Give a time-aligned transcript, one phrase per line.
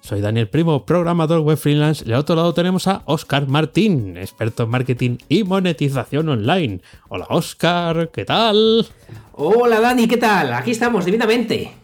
[0.00, 2.04] Soy Daniel Primo, programador web freelance.
[2.06, 6.80] Y al otro lado tenemos a Oscar Martín, experto en marketing y monetización online.
[7.08, 8.86] Hola Oscar, ¿qué tal?
[9.32, 10.52] Hola Dani, ¿qué tal?
[10.52, 11.79] Aquí estamos, divinamente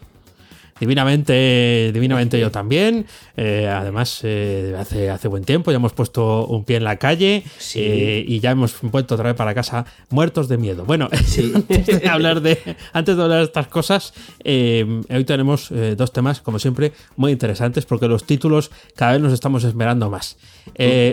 [0.79, 3.05] divinamente, divinamente yo también.
[3.35, 7.43] Eh, además, eh, hace, hace buen tiempo ya hemos puesto un pie en la calle
[7.75, 10.85] eh, y ya hemos vuelto otra vez para casa muertos de miedo.
[10.85, 12.59] Bueno, antes, de hablar de,
[12.93, 14.13] antes de hablar de estas cosas,
[14.43, 19.63] hoy tenemos dos temas, como siempre, muy interesantes porque los títulos cada vez nos estamos
[19.63, 20.37] esmerando más.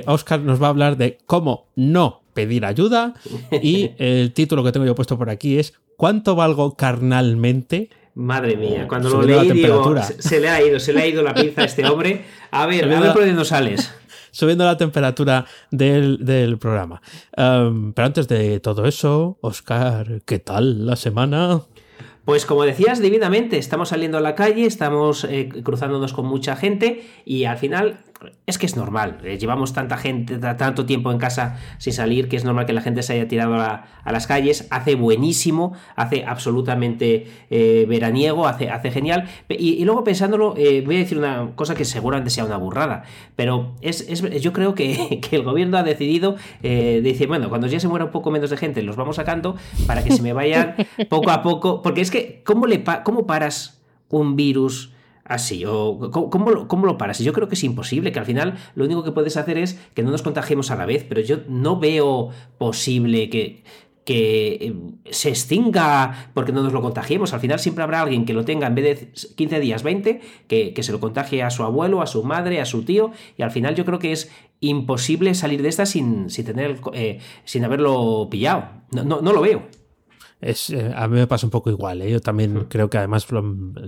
[0.07, 3.15] Oscar nos va a hablar de cómo no pedir ayuda
[3.63, 7.89] y el título que tengo yo puesto por aquí es ¿Cuánto valgo carnalmente?
[8.17, 11.35] Madre mía, cuando lo leí digo, se, le ha ido, se le ha ido la
[11.35, 12.25] pinza a este hombre.
[12.53, 13.93] A ver, a ver por dónde sales.
[14.31, 17.03] Subiendo la temperatura del, programa.
[17.37, 21.63] Em, pero antes de todo eso, Oscar, ¿qué tal la semana?
[22.25, 27.05] Pues como decías, divinamente, estamos saliendo a la calle, estamos eh, cruzándonos con mucha gente
[27.25, 27.99] y al final
[28.47, 29.19] es que es normal.
[29.25, 32.81] Eh, llevamos tanta gente, tanto tiempo en casa sin salir que es normal que la
[32.81, 34.67] gente se haya tirado a, las calles.
[34.71, 39.29] Hace buenísimo, hace absolutamente eh, veraniego, hace, hace genial.
[39.49, 43.05] Y, luego pensándolo, voy a decir una cosa que seguramente sea una burrada,
[43.37, 44.07] pero es,
[44.41, 48.31] yo creo que, el gobierno ha decidido decir, bueno, cuando ya se muera un poco
[48.31, 50.75] menos de gente, los vamos sacando para que se me vayan
[51.09, 54.94] poco a poco, porque es que, ¿cómo, le ¿cómo paras un virus
[55.25, 55.65] así?
[55.67, 57.19] ¿O cómo, cómo, lo paras?
[57.19, 60.03] Yo creo que es imposible, que al final lo único que puedes hacer es que
[60.03, 63.65] no nos contagiemos a la vez, pero yo no veo posible que,
[64.05, 64.75] que eh,
[65.11, 67.33] se extinga porque no nos lo contagiemos.
[67.33, 70.75] Al final siempre habrá alguien que lo tenga en vez de 15 días, 20, que,
[70.83, 73.75] se lo contagie a su abuelo, a su madre, a su tío, y al final
[73.75, 78.69] yo creo que es imposible salir de esta sin, sin, tener, eh, sin haberlo pillado.
[78.93, 79.84] no, no lo veo.
[80.41, 82.03] Eh, a mí me pasa un poco igual.
[82.03, 82.11] ¿eh?
[82.11, 83.43] Yo también creo que además lo,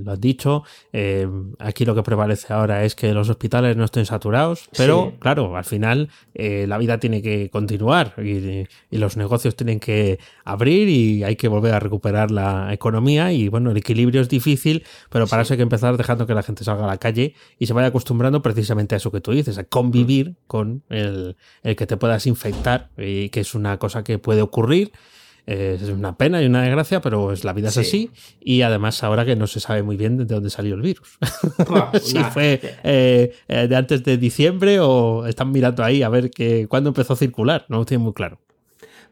[0.06, 0.64] has dicho.
[0.92, 5.56] Eh, aquí lo que prevalece ahora es que los hospitales no estén saturados, pero claro,
[5.56, 11.36] al final la vida tiene que continuar y, los negocios tienen que abrir y hay
[11.36, 13.32] que volver a recuperar la economía.
[13.32, 16.42] Y bueno, el equilibrio es difícil, pero para eso hay que empezar dejando que la
[16.42, 19.58] gente salga a la calle y se vaya acostumbrando precisamente a eso que tú dices,
[19.58, 24.18] a convivir con el, el que te puedas infectar, y que es una cosa que
[24.18, 24.92] puede ocurrir
[25.46, 28.10] es una pena y una desgracia, pero es, la vida es así.
[28.40, 31.18] Y además ahora que no se sabe muy bien de dónde salió el virus.
[32.02, 36.66] si fue eh, eh, de antes de diciembre o están mirando ahí a ver que,
[36.68, 37.64] cuándo empezó a circular.
[37.68, 38.38] No lo tiene muy claro.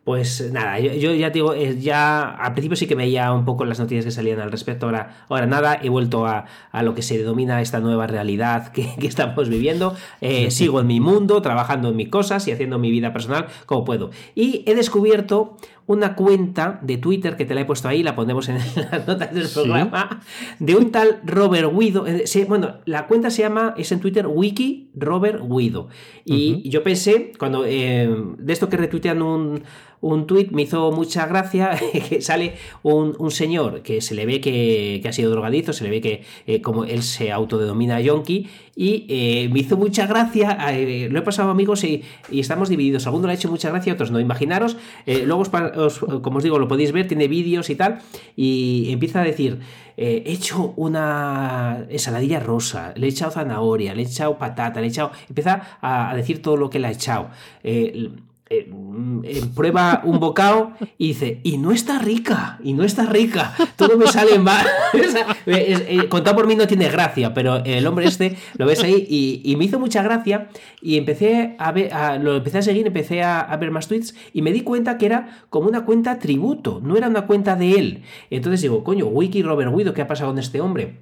[0.04, 3.80] Pues nada, yo, ya digo, eh, ya al principio sí que veía un poco las
[3.80, 6.44] noticias que salían al respecto, ahora, ahora nada, he vuelto a,
[6.82, 11.40] lo que se denomina esta nueva realidad que, estamos viviendo, eh, sigo en mi mundo,
[11.40, 14.10] trabajando en mis cosas y haciendo mi vida personal como puedo.
[14.34, 15.56] Y he descubierto
[15.86, 18.58] una cuenta de Twitter que te la he puesto ahí, la ponemos en
[18.90, 20.20] las notas del programa,
[20.58, 22.06] de un tal Robert Guido.
[22.06, 25.88] Eh, bueno, la cuenta se llama, es en Twitter, Wiki Robert Guido.
[26.24, 29.62] Y yo pensé, cuando de esto que retuitean un
[30.04, 31.78] un tuit, me hizo mucha gracia,
[32.08, 36.00] que sale un, señor que se le ve que, ha sido drogadizo, se le ve
[36.00, 41.18] que eh, como él se autodenomina yonki, y eh, me hizo mucha gracia, eh, lo
[41.18, 44.76] he pasado amigos y, estamos divididos, algunos le ha hecho mucha gracia, otros no, imaginaros,
[45.06, 45.44] luego
[46.22, 48.00] como os digo, lo podéis ver, tiene vídeos y tal,
[48.36, 49.60] y empieza a decir,
[49.96, 54.90] he hecho una ensaladilla rosa, le he echado zanahoria, le he echado patata, le he
[54.90, 57.30] echado, empieza a decir todo lo que le ha echado.
[58.50, 58.70] Eh,
[59.54, 64.06] prueba un bocado y dice, y no está rica, y no está rica, todo me
[64.06, 64.66] sale mal.
[65.46, 69.56] eh, contado por mí no tiene gracia, pero el hombre este lo ves ahí y,
[69.56, 70.48] me hizo mucha gracia
[70.82, 71.90] y empecé a ver,
[72.20, 75.46] lo empecé a seguir, empecé a, ver más tweets y me di cuenta que era
[75.48, 78.02] como una cuenta tributo, no era una cuenta de él.
[78.28, 81.00] Entonces digo, coño, Wiki Robert Guido, ¿qué ha pasado con este hombre?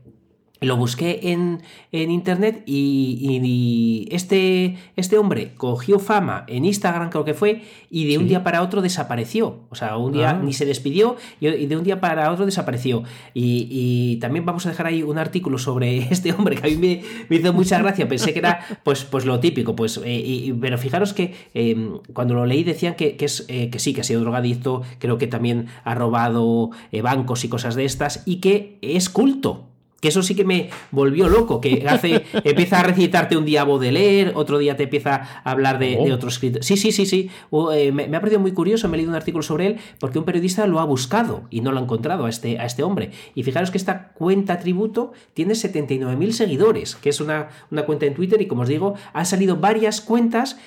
[0.62, 1.62] Lo busqué en,
[1.92, 8.28] internet y, este, este, hombre cogió fama en Instagram, creo que fue, y de un
[8.28, 9.60] día para otro desapareció.
[9.70, 10.40] O sea, un día ah.
[10.42, 13.02] ni se despidió y de un día para otro desapareció.
[13.34, 17.36] Y, también vamos a dejar ahí un artículo sobre este hombre que a mí me,
[17.36, 18.08] hizo mucha gracia.
[18.08, 19.74] Pensé que era pues, pues lo típico.
[19.74, 23.92] Pues, eh, pero fijaros que em, cuando lo leí decían que, es, eh, que sí,
[23.92, 28.22] que ha sido drogadicto, creo que también ha robado eh, bancos y cosas de estas
[28.26, 29.71] y que es culto
[30.02, 33.92] que eso sí que me volvió loco, que hace, empieza a recitarte un día de
[33.92, 36.64] leer, otro día te empieza a hablar de, de otro escritor.
[36.64, 37.30] Sí, sí, sí, sí.
[37.72, 40.24] Eh, me, ha parecido muy curioso, me he leído un artículo sobre él, porque un
[40.24, 43.12] periodista lo ha buscado y no lo ha encontrado a este, a este hombre.
[43.36, 48.14] Y fijaros que esta cuenta tributo tiene 79.000 seguidores, que es una, una cuenta en
[48.14, 50.58] Twitter, y como os digo, han salido varias cuentas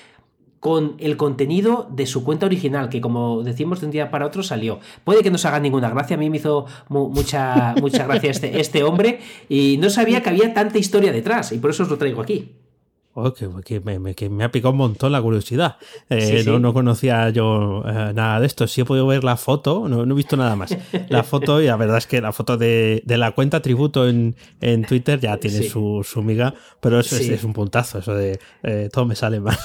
[0.66, 4.42] con el contenido de su cuenta original, que como decimos de un día para otro
[4.42, 4.80] salió.
[5.04, 8.58] Puede que no se haga ninguna gracia, a mí me hizo mucha, mucha gracia este,
[8.58, 11.98] este hombre y no sabía que había tanta historia detrás y por eso os lo
[11.98, 12.50] traigo aquí.
[13.18, 15.78] Oh, que, me, ha picado un montón la curiosidad.
[16.10, 18.66] Eh, no, conocía yo eh, nada de esto.
[18.66, 20.76] Sí he podido ver la foto, no, he visto nada más.
[21.08, 24.34] La foto, y la verdad es que la foto de, la cuenta tributo en,
[24.86, 29.06] Twitter ya tiene su, su, miga, pero es, es, un puntazo, eso de eh, todo
[29.06, 29.56] me sale mal.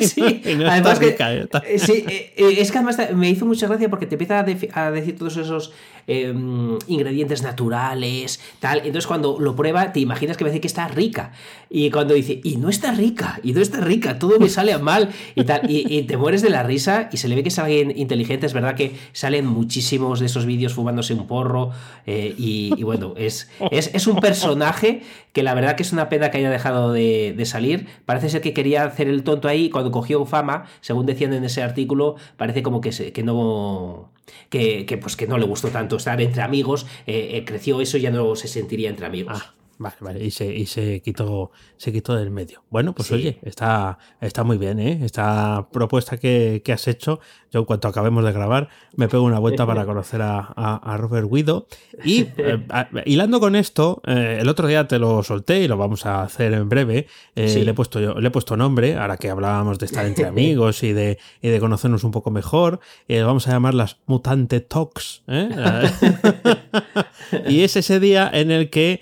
[0.00, 5.36] Sí, además es que además me hizo mucha gracia porque te empieza a decir todos
[5.36, 5.72] esos
[6.10, 8.78] Em, ingredientes naturales, tal.
[8.78, 11.32] Entonces cuando lo prueba te imaginas que me dice que está rica.
[11.68, 15.10] Y cuando dice, y no está rica, y no está rica, todo me sale mal
[15.34, 15.70] y tal.
[15.70, 18.46] Y, te mueres de la risa y se le ve que es alguien inteligente.
[18.46, 21.70] Es verdad que salen muchísimos de esos vídeos fumándose un porro.
[22.06, 26.38] Eh, y, bueno, es, es, un personaje que la verdad que es una pena que
[26.38, 27.86] haya dejado de, salir.
[28.06, 29.70] Parece ser que quería hacer el tonto ahí.
[29.70, 34.10] Cuando cogió fama, según decían en ese artículo, parece como que, que no
[34.50, 38.02] que, pues que no le gustó tanto estar entre amigos, eh, eh, creció eso y
[38.02, 39.38] ya no se sentiría entre amigos.
[39.40, 42.64] Ah, vale, vale, y se, y se quitó, se quitó del medio.
[42.70, 45.00] Bueno, pues oye, está, está muy bien, ¿eh?
[45.04, 49.38] Esta propuesta que, que, has hecho, yo en cuanto acabemos de grabar, me pego una
[49.38, 51.66] vuelta para conocer a, a, Robert Guido.
[52.04, 52.60] Y eh,
[53.06, 56.52] hilando con esto, eh, el otro día te lo solté y lo vamos a hacer
[56.52, 57.06] en breve.
[57.34, 60.26] Eh, le, he puesto yo, le he puesto nombre, ahora que hablábamos de estar entre
[60.26, 62.80] amigos y de, y de conocernos un poco mejor.
[63.08, 65.22] vamos a llamarlas Mutante Talks.
[67.48, 69.00] y es ese día en el que,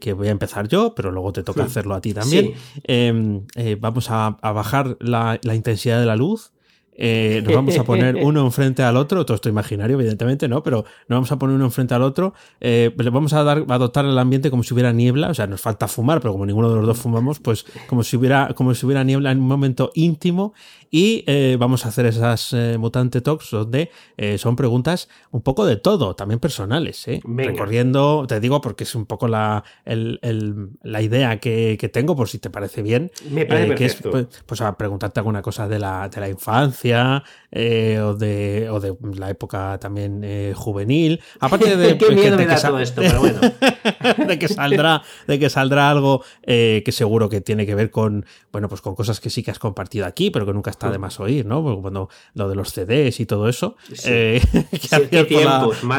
[0.00, 2.54] que, voy a empezar yo, pero luego te toca hacerlo a ti también.
[2.84, 3.42] Em,
[3.78, 6.52] vamos a, bajar la, la intensidad de la luz
[6.94, 10.62] eh, nos vamos a poner uno enfrente al otro, todo esto imaginario, evidentemente, ¿no?
[10.62, 13.74] Pero nos vamos a poner uno enfrente al otro, eh, le vamos a dar, a
[13.74, 16.68] adoptar el ambiente como si hubiera niebla, o sea, nos falta fumar, pero como ninguno
[16.70, 19.90] de los dos fumamos, pues como si hubiera, como si hubiera niebla en un momento
[19.94, 20.52] íntimo
[20.94, 25.64] y eh, vamos a hacer esas eh, mutante talks donde eh, son preguntas un poco
[25.64, 31.90] de todo, también personales, recorriendo, te digo porque es un poco la, la idea que,
[31.90, 35.40] tengo, por si te parece bien, Me parece que es pues, pues, a preguntarte alguna
[35.40, 40.22] cosa de la, de la infancia o, de, o de la época también
[40.54, 41.96] juvenil, aparte de...
[42.02, 43.40] Qué miedo me da todo esto, pero bueno.
[44.28, 48.68] de que saldrá, de que saldrá algo que seguro que tiene que ver con, bueno,
[48.68, 51.20] pues con cosas que sí que has compartido aquí, pero que nunca has de más
[51.20, 51.62] oír, ¿no?
[51.62, 54.40] Porque cuando lo de los CDs y todo eso, eh,
[55.10, 55.26] que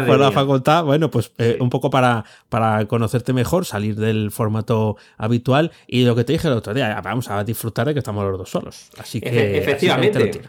[0.08, 4.98] por, la, facultad, bueno, pues eh, un poco para, para conocerte mejor, salir del formato
[5.18, 8.24] habitual y lo que te dije el otro día, vamos a disfrutar de que estamos
[8.26, 8.90] los dos solos.
[8.98, 9.58] Así que...
[9.58, 10.42] efectivamente.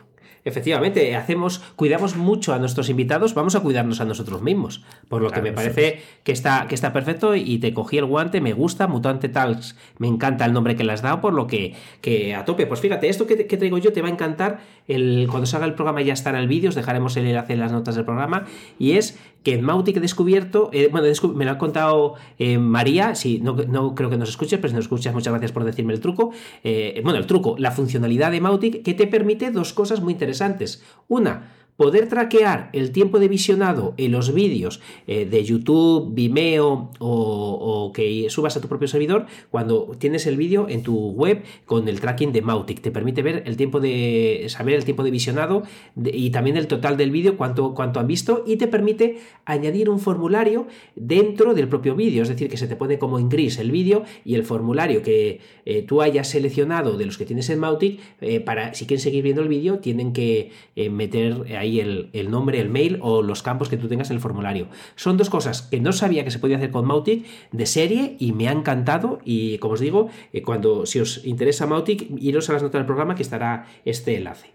[0.44, 4.84] Efectivamente, hacemos, cuidamos mucho a nuestros invitados, vamos a cuidarnos a nosotros mismos.
[5.08, 8.42] Por lo que me parece que está, que está perfecto y te cogí el guante,
[8.42, 11.74] me gusta, Mutante Talks, me encanta el nombre que le has dado, por lo que,
[12.02, 12.66] que a tope.
[12.66, 14.60] Pues fíjate, esto que, que traigo yo te va a encantar.
[14.86, 17.72] El, cuando salga el programa ya estará el vídeo, os dejaremos el enlace en las
[17.72, 18.44] notas del programa.
[18.78, 23.14] Y es que en Mautic he descubierto, eh, bueno, me lo ha contado eh, María,
[23.14, 25.92] sí, no, no, creo que nos escuches, pero si nos escuchas, muchas gracias por decirme
[25.92, 26.32] el truco.
[26.64, 30.82] Eh, bueno, el truco, la funcionalidad de Mautic que te permite dos cosas muy interesantes.
[31.08, 37.92] Una, poder traquear el tiempo de visionado en los vídeos eh, de YouTube, Vimeo o,
[37.92, 42.00] que subas a tu propio servidor cuando tienes el vídeo en tu web con el
[42.00, 42.80] tracking de Mautic.
[42.80, 45.64] Te permite ver el tiempo de saber el tiempo de visionado
[45.96, 49.98] y también el total del vídeo, cuánto, cuánto han visto y te permite añadir un
[49.98, 52.22] formulario dentro del propio vídeo.
[52.22, 55.40] Es decir, que se te pone como en gris el vídeo y el formulario que
[55.64, 59.22] eh, tú hayas seleccionado de los que tienes en Mautic, eh, para si quieren seguir
[59.22, 60.50] viendo el vídeo, tienen que
[60.90, 64.68] meter ahí el, nombre, el mail o los campos que tú tengas en el formulario.
[64.96, 68.32] Son dos cosas que no sabía que se podía hacer con Mautic de serie y
[68.32, 72.54] me ha encantado y como os digo, eh, cuando si os interesa Mautic, iros a
[72.54, 74.54] las notas del programa que estará este enlace.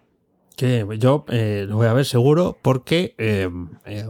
[0.55, 3.49] Que yo eh, lo voy a ver seguro porque eh,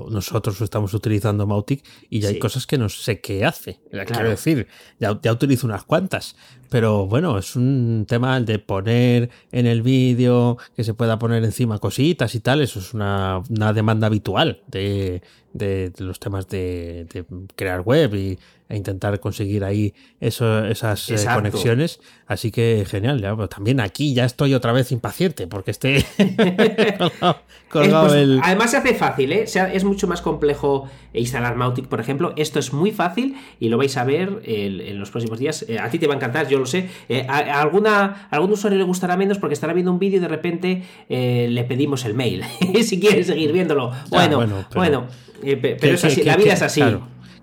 [0.10, 3.82] nosotros estamos utilizando Mautic y ya hay cosas que no sé qué hace.
[3.92, 4.68] Quiero decir,
[5.00, 6.36] ya, ya utilizo unas cuantas,
[6.70, 11.80] pero bueno, es un tema de poner en el vídeo, que se pueda poner encima
[11.80, 15.22] cositas y tal, eso es una, una demanda habitual de,
[15.54, 17.26] de, los temas de, de,
[17.56, 18.38] crear web y,
[18.70, 22.00] e intentar conseguir ahí eso, esas eh, conexiones.
[22.28, 26.06] Así que genial, ya, pues también aquí ya estoy otra vez impaciente porque esté
[27.70, 28.40] colgado, pues, el...
[28.44, 29.46] Además se hace fácil, ¿eh?
[29.46, 32.34] es mucho más complejo instalar Mautic, por ejemplo.
[32.36, 35.66] Esto es muy fácil y lo vais a ver en los próximos días.
[35.68, 36.90] Eh, a ti te va a encantar, yo lo sé.
[37.10, 40.28] Eh, a, alguna, algún usuario le gustará menos porque estará viendo un vídeo y de
[40.28, 42.44] repente le pedimos el mail.
[42.84, 43.92] si quiere seguir viéndolo.
[44.12, 46.82] Bueno, bueno, bueno pero es así, la vida es así.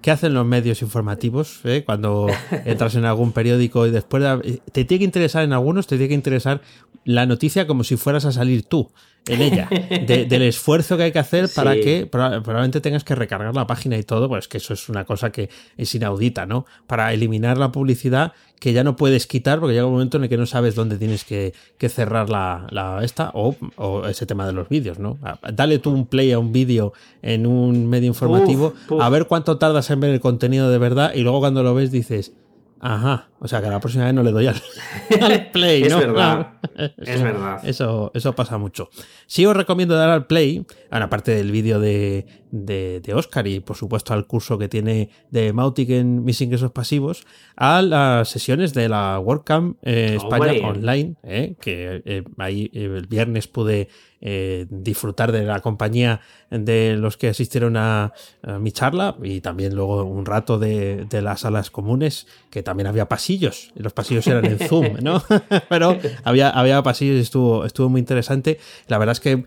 [0.01, 1.83] ¿Qué hacen los medios informativos eh?
[1.85, 2.29] cuando
[2.65, 4.23] entras en algún periódico y después
[4.71, 6.61] te tiene que interesar en algunos, te tiene que interesar
[7.05, 8.93] la noticia como si fueras a salir tú
[9.27, 9.69] en ella,
[10.07, 14.03] del esfuerzo que hay que hacer para que probablemente tengas que recargar la página y
[14.03, 16.67] todo, pues que eso es una cosa que es inaudita, ¿no?
[16.87, 20.29] Para eliminar la publicidad que ya no puedes quitar porque llega un momento en el
[20.29, 21.53] que no sabes dónde tienes que,
[21.89, 23.55] cerrar la, esta o,
[24.09, 25.19] ese tema de los vídeos, ¿no?
[25.53, 29.91] Dale tú un play a un vídeo en un medio informativo, a ver cuánto tardas
[29.91, 32.33] en ver el contenido de verdad y luego cuando lo ves dices,
[32.89, 34.55] Ajá, o sea que la próxima vez no le doy al,
[35.53, 35.99] play, ¿no?
[35.99, 36.53] es verdad.
[36.99, 37.61] es verdad.
[37.65, 38.91] Eso, eso pasa mucho.
[39.27, 44.15] Sí os recomiendo dar al play, aparte del vídeo de, de, Oscar y por supuesto
[44.15, 47.27] al curso que tiene de Mautic en mis ingresos pasivos,
[47.57, 53.49] a las sesiones de la WordCamp eh, España Online, eh, que eh, ahí el viernes
[53.49, 53.89] pude
[54.71, 58.13] disfrutar de la compañía de los que asistieron a,
[58.61, 63.73] mi charla y también luego un rato de, las salas comunes, que también había pasillos,
[63.75, 65.23] y los pasillos eran en Zoom, ¿no?
[65.69, 68.59] Pero había, había pasillos y estuvo, estuvo muy interesante.
[68.89, 69.45] La verdad es que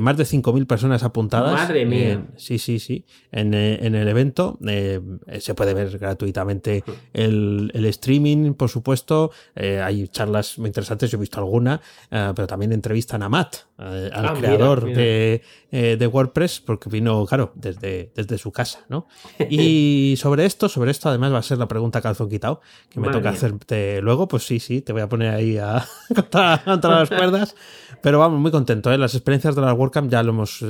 [0.00, 1.52] más de 5.000 personas apuntadas.
[1.52, 2.26] Madre mía.
[2.36, 3.04] sí, sí, sí.
[3.32, 9.30] En, el evento se puede ver gratuitamente el, el streaming, por supuesto.
[9.54, 11.80] Eh, hay charlas muy interesantes, yo he visto alguna,
[12.10, 17.26] eh, pero también entrevistan a Matt, eh, al ah, creador De, de, WordPress, porque vino,
[17.26, 19.06] claro, desde, desde su casa, ¿no?
[19.50, 23.10] Y sobre esto, sobre esto además va a ser la pregunta calzón quitado, que me
[23.10, 27.08] toca hacerte luego, pues sí, sí, te voy a poner ahí a contra, contra las
[27.08, 27.54] cuerdas.
[28.00, 28.92] Pero vamos, muy contento.
[28.92, 28.98] ¿eh?
[28.98, 30.64] Las experiencias de la WordCamp ya lo hemos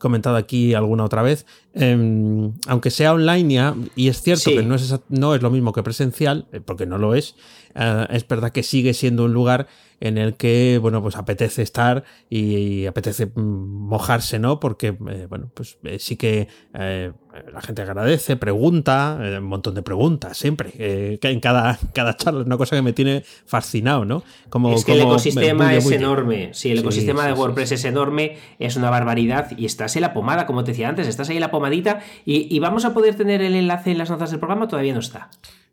[0.00, 1.46] comentado aquí alguna otra vez.
[1.72, 5.84] Em, aunque sea online, y es cierto que no es, no es lo mismo que
[5.84, 7.36] presencial, porque no lo es,
[7.74, 9.68] eh, es verdad que sigue siendo un lugar
[10.00, 14.58] en el que, bueno, pues apetece estar y, apetece mm, mojarse, ¿no?
[14.58, 20.36] Porque, eh, bueno, pues eh, sí que la gente agradece, pregunta, un montón de preguntas
[20.36, 24.24] siempre, que en cada, cada charla es una cosa que me tiene fascinado, ¿no?
[24.48, 28.76] Como, es que el ecosistema es enorme, sí, el ecosistema de WordPress es enorme, es
[28.76, 32.00] una barbaridad y estás en la pomada, como te decía antes, estás ahí la pomadita
[32.24, 35.00] y, y vamos a poder tener el enlace en las notas del programa, todavía no
[35.00, 35.30] está.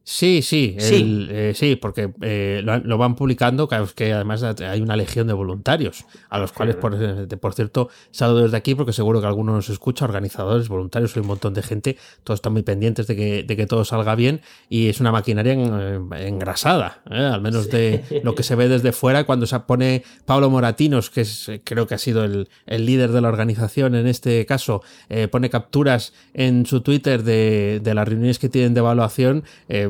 [0.10, 5.28] Sí, sí, sí, eh, sí porque eh, lo, van publicando, que además hay una legión
[5.28, 9.28] de voluntarios, a los cuales, por, eh, por, cierto, saludo desde aquí porque seguro que
[9.28, 13.18] algunos nos escucha, organizadores, voluntarios, hay un montón de gente, todos están muy pendientes de
[13.18, 18.34] que, de que todo salga bien y es una maquinaria engrasada, al menos de lo
[18.34, 22.00] que se ve desde fuera cuando se pone Pablo Moratinos, que es, creo que ha
[22.00, 24.82] sido el, el líder de la organización en este caso,
[25.32, 29.44] pone capturas en su Twitter de, de las reuniones que tienen de evaluación.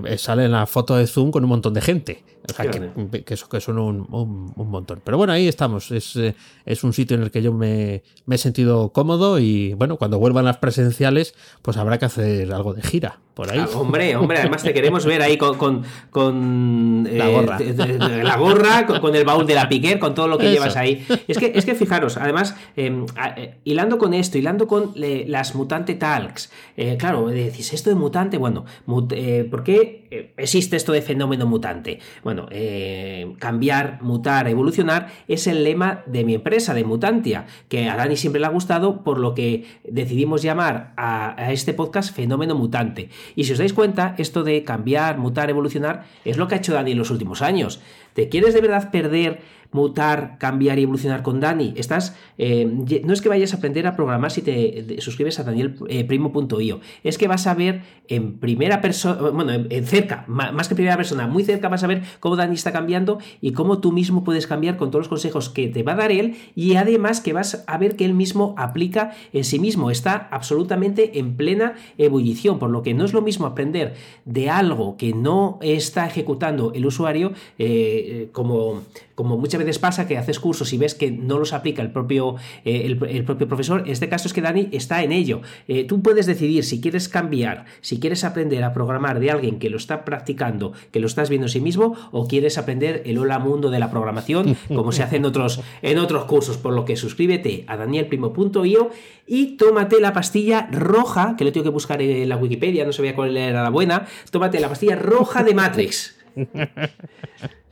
[0.07, 2.23] Eh, sale en la foto de Zoom con un montón de gente.
[2.49, 2.79] O sea, que,
[3.25, 5.01] que, que, son un, un, montón.
[5.03, 5.91] Pero bueno, ahí estamos.
[5.91, 6.33] Es, eh,
[6.65, 10.17] es un sitio en el que yo me, me, he sentido cómodo y bueno, cuando
[10.17, 13.59] vuelvan las presenciales, pues habrá que hacer algo de gira por ahí.
[13.59, 18.85] Ah, hombre, hombre, además te queremos ver ahí con, con, con la gorra, la gorra
[18.85, 21.05] con, el baúl de la piquer, con todo lo que llevas ahí.
[21.27, 25.95] Es que, es que fijaros, además, em, eh, hilando con esto, hilando con las mutante
[25.95, 26.49] talks,
[26.97, 31.99] claro, decís, esto de mutante, bueno, ¿por qué eh, existe esto de fenómeno mutante.
[32.23, 37.95] Bueno, eh, cambiar, mutar, evolucionar es el lema de mi empresa, de Mutantia, que a
[37.95, 43.09] Dani siempre le ha gustado, por lo que decidimos llamar a, este podcast fenómeno mutante.
[43.35, 46.73] Y si os dais cuenta, esto de cambiar, mutar, evolucionar es lo que ha hecho
[46.73, 47.79] Dani en los últimos años.
[48.17, 51.74] ¿Te quieres de verdad perder mutar, cambiar y evolucionar con Dani.
[51.77, 52.65] Estás, eh,
[53.03, 57.27] no es que vayas a aprender a programar si te suscribes a danielprimo.io, es que
[57.27, 61.43] vas a ver en primera persona, bueno, en, cerca, más que en primera persona, muy
[61.43, 64.91] cerca vas a ver cómo Dani está cambiando y cómo tú mismo puedes cambiar con
[64.91, 67.95] todos los consejos que te va a dar él y además que vas a ver
[67.95, 72.93] que él mismo aplica en sí mismo, está absolutamente en plena ebullición, por lo que
[72.93, 73.95] no es lo mismo aprender
[74.25, 78.83] de algo que no está ejecutando el usuario, eh, eh, como,
[79.15, 82.35] como muchas veces pasa que haces cursos y ves que no los aplica el propio,
[82.65, 85.41] eh, el, propio profesor, en este caso es que Dani está en ello.
[85.87, 89.77] tú puedes decidir si quieres cambiar, si quieres aprender a programar de alguien que lo
[89.77, 93.69] está practicando, que lo estás viendo en sí mismo, o quieres aprender el hola mundo
[93.69, 96.57] de la programación, como se hace en otros, en otros cursos.
[96.57, 98.91] Por lo que suscríbete a danielprimo.io
[99.25, 103.15] y tómate la pastilla roja, que lo tengo que buscar en la Wikipedia, no sabía
[103.15, 106.15] cuál era la buena, tómate la pastilla roja de Matrix.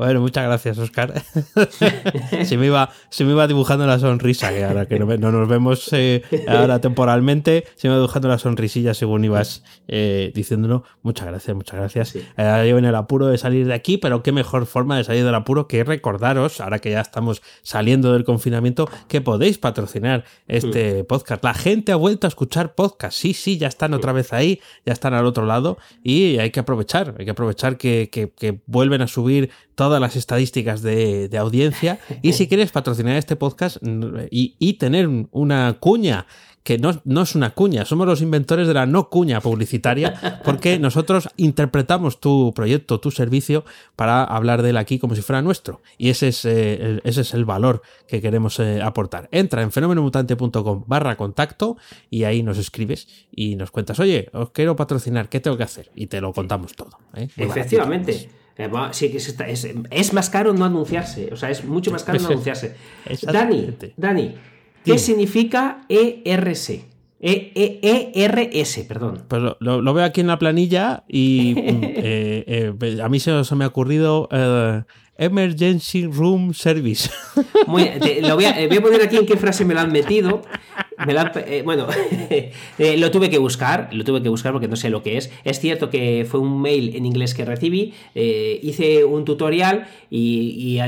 [0.00, 1.12] Bueno, muchas gracias, Oscar.
[2.44, 5.92] se, me iba, se me iba dibujando la sonrisa, que ahora que no, nos vemos
[5.92, 10.84] eh, ahora temporalmente, se me iba dibujando la sonrisilla según ibas eh, diciéndolo.
[11.02, 12.16] Muchas gracias, muchas gracias.
[12.16, 15.22] Eh, yo en el apuro de salir de aquí, pero qué mejor forma de salir
[15.22, 21.02] del apuro que recordaros, ahora que ya estamos saliendo del confinamiento, que podéis patrocinar este
[21.02, 21.06] mm.
[21.08, 21.44] podcast.
[21.44, 23.18] La gente ha vuelto a escuchar podcast.
[23.18, 26.60] Sí, sí, ya están otra vez ahí, ya están al otro lado y hay que
[26.60, 32.00] aprovechar, hay que aprovechar que, que vuelven a subir todas las estadísticas de, audiencia.
[32.20, 33.78] Y si quieres patrocinar este podcast
[34.30, 36.26] y, tener una cuña
[36.62, 40.78] que no, no, es una cuña, somos los inventores de la no cuña publicitaria, porque
[40.86, 43.64] nosotros interpretamos tu proyecto, tu servicio,
[43.96, 45.80] para hablar de él aquí como si fuera nuestro.
[45.96, 49.30] Y ese es, eh, el, ese es el valor que queremos eh, aportar.
[49.32, 51.78] Entra en fenomenomutante.com barra contacto
[52.10, 55.90] y ahí nos escribes y nos cuentas, oye, os quiero patrocinar, ¿qué tengo que hacer?
[55.94, 56.98] Y te lo contamos todo.
[57.14, 57.30] ¿eh?
[57.38, 58.39] Efectivamente.
[58.60, 59.36] Eh, sí, es,
[59.90, 61.30] es, más caro no anunciarse.
[61.32, 62.76] O sea, es mucho más caro no anunciarse.
[63.22, 64.34] Dani, Dani,
[64.84, 66.70] ¿qué significa ERS?
[67.22, 69.24] E, e, ERS, perdón.
[69.28, 73.68] Pues lo, veo aquí en la planilla y eh, eh, a mí se, me ha
[73.68, 74.28] ocurrido
[75.20, 77.10] Emergency Room Service.
[77.66, 77.90] Muy,
[78.22, 80.40] lo voy, a, poner aquí en qué frase me lo han metido.
[81.46, 81.86] Eh, bueno,
[82.30, 85.30] eh, lo tuve que buscar, lo tuve que buscar porque no sé lo que es.
[85.44, 90.78] Es cierto que fue un mail en inglés que recibí, eh, hice un tutorial y,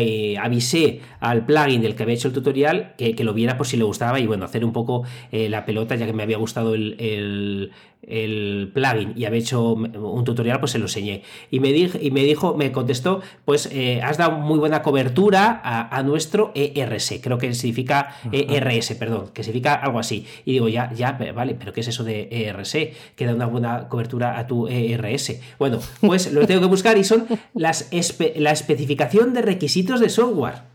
[0.40, 3.84] avisé al plugin del que había hecho el tutorial que, lo viera por si le
[3.84, 7.70] gustaba y bueno, hacer un poco la pelota ya que me había gustado el
[8.02, 11.22] plugin y había hecho un tutorial, pues se lo enseñé.
[11.50, 15.60] Y me, dijo, y me dijo, me contestó, pues eh, has dado muy buena cobertura
[15.62, 20.26] a, nuestro ERS, creo que significa ERS, perdón, que significa algo así.
[20.44, 22.72] Y digo, ya, ya, vale, pero ¿qué es eso de ERS?
[23.14, 25.40] Que da una buena cobertura a tu ERS.
[25.58, 27.90] Bueno, pues lo tengo que buscar y son las
[28.36, 30.71] la especificación de requisitos de software.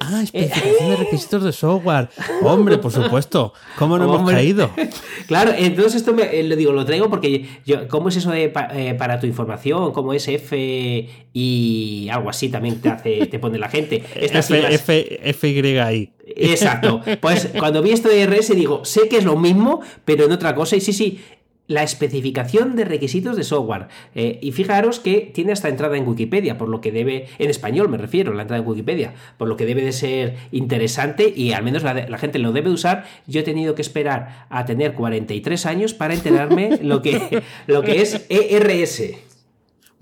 [0.00, 2.08] Ah, especificación de requisitos de software.
[2.42, 3.52] Hombre, por supuesto.
[3.78, 4.70] ¿Cómo no hemos caído?
[5.26, 8.52] Claro, entonces esto me, eh, lo digo, lo traigo porque yo, ¿cómo es eso de
[8.74, 9.92] eh, para tu información?
[9.92, 14.02] ¿Cómo es F y algo así también te hace, te pone la gente?
[14.14, 16.12] F, F, F, Y, I.
[16.36, 17.00] Exacto.
[17.20, 20.54] Pues cuando vi esto de RS digo, sé que es lo mismo, pero en otra
[20.54, 20.76] cosa.
[20.76, 21.20] Y sí, sí,
[21.66, 23.88] la especificación de requisitos de software.
[24.14, 27.88] Eh, y fijaros que tiene hasta entrada en Wikipedia, por lo que debe, en español
[27.88, 31.62] me refiero, la entrada en Wikipedia, por lo que debe de ser interesante y al
[31.62, 33.04] menos la, gente lo debe usar.
[33.26, 38.02] Yo he tenido que esperar a tener 43 años para enterarme lo que, lo que
[38.02, 39.33] es ERS.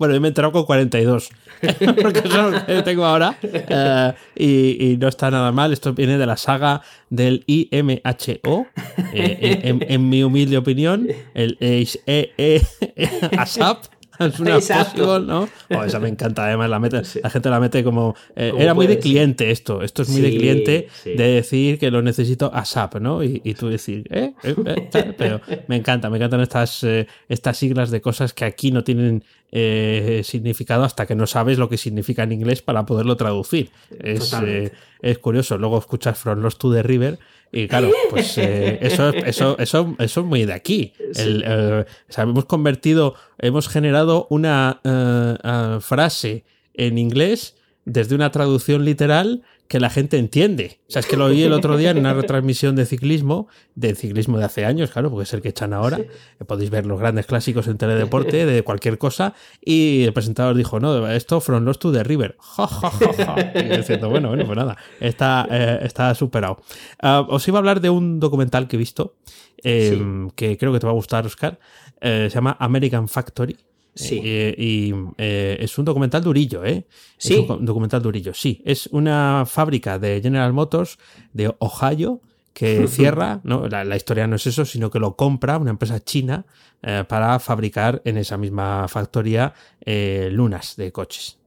[0.03, 1.29] Bueno, yo me he enterado con 42,
[2.01, 3.37] porque es lo que tengo ahora.
[3.41, 5.71] Eh, y, no está nada mal.
[5.71, 8.67] Esto viene de la saga del IMHO,
[9.13, 11.57] eh, en, mi humilde opinión, el
[13.37, 13.85] ASAP.
[14.19, 15.49] Es una possible, ¿no?
[15.69, 18.15] Oh, esa me encanta, además la, mete, la gente la mete como...
[18.35, 22.01] Eh, era muy de cliente esto, esto es muy de cliente de decir que lo
[22.01, 23.23] necesito ASAP, ¿no?
[23.23, 24.33] Y, tú decir, ¿eh?
[25.17, 26.85] Pero me encanta, me encantan estas,
[27.29, 29.23] estas siglas de cosas que aquí no tienen
[29.55, 33.69] eh, significado hasta que no sabes lo que significa en inglés para poderlo traducir.
[33.99, 35.59] Es, eh, es curioso.
[35.59, 37.19] Luego escuchas From Lost to the River
[37.53, 40.93] y claro, pues eh, eso, eso, eso, eso es muy de aquí.
[42.17, 50.19] hemos convertido, hemos generado una frase en inglés desde una traducción literal que la gente
[50.19, 50.81] entiende.
[50.87, 53.95] O sea, es que lo oí el otro día en una retransmisión de ciclismo, de
[53.95, 55.99] ciclismo de hace años, claro, porque es el que echan ahora.
[56.45, 59.33] Podéis ver los grandes clásicos en teledeporte de cualquier cosa.
[59.65, 62.37] Y el presentador dijo, no, esto From Lost to the River.
[63.55, 66.61] y diciendo, bueno, bueno, pues nada, está, eh, está superado.
[67.01, 69.15] Ah, os iba a hablar de un documental que he visto,
[69.63, 71.57] em, que creo que te va a gustar, Oscar.
[71.99, 73.57] Eh, se llama American Factory.
[73.95, 74.21] Sí.
[74.23, 76.85] Eh, y eh, es un documental durillo, ¿eh?
[77.17, 77.33] Sí.
[77.33, 78.61] Es un documental durillo, sí.
[78.65, 80.97] Es una fábrica de General Motors
[81.31, 82.21] de Ohio
[82.53, 83.67] que cierra, ¿no?
[83.67, 86.45] La, historia no es eso, sino que lo compra una empresa china
[86.81, 89.53] eh, para fabricar en esa misma factoría
[89.85, 91.39] lunas de coches.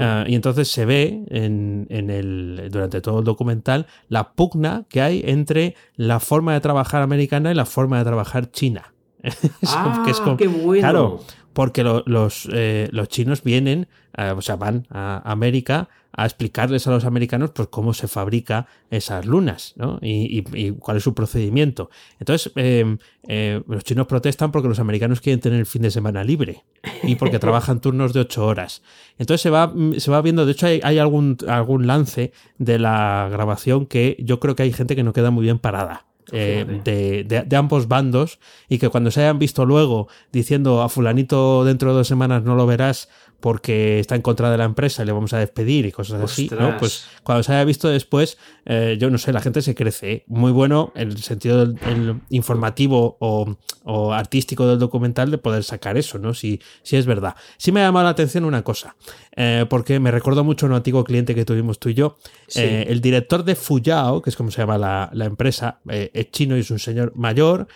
[0.00, 5.02] Ah, y entonces se ve en, en, el, durante todo el documental la pugna que
[5.02, 8.94] hay entre la forma de trabajar americana y la forma de trabajar china.
[9.66, 10.04] ah,
[10.38, 10.80] qué bueno.
[10.80, 11.20] Claro,
[11.54, 13.88] porque los, eh, los chinos vienen,
[14.36, 19.26] o sea, van a América a explicarles a los americanos pues cómo se fabrica esas
[19.26, 19.98] lunas ¿no?
[20.00, 21.90] y, cuál es su procedimiento.
[22.20, 26.22] Entonces, em, eh, los chinos protestan porque los americanos quieren tener el fin de semana
[26.22, 26.64] libre
[27.02, 28.82] y porque trabajan turnos de ocho horas.
[29.18, 33.28] Entonces se va, se va viendo, de hecho hay, hay algún, algún lance de la
[33.30, 36.06] grabación que yo creo que hay gente que no queda muy bien parada.
[36.32, 41.66] Eh, de, de, ambos bandos y que cuando se hayan visto luego diciendo a fulanito
[41.66, 45.06] dentro de dos semanas no lo verás porque está en contra de la empresa y
[45.06, 46.76] le vamos a despedir y cosas así, ¿no?
[46.78, 50.12] Pues cuando se haya visto después, eh, yo no sé, la gente se crece.
[50.12, 50.24] ¿eh?
[50.26, 56.18] Muy bueno en el sentido del, informativo o, artístico del documental de poder sacar eso,
[56.18, 56.32] ¿no?
[56.32, 57.34] Si, si es verdad.
[57.58, 58.96] Sí me ha llamado la atención una cosa,
[59.36, 62.16] eh, porque me recuerdo mucho a un antiguo cliente que tuvimos tú y yo.
[62.54, 66.70] el director de Fuyao, que es como se llama la, empresa, es chino y es
[66.70, 67.66] un señor mayor,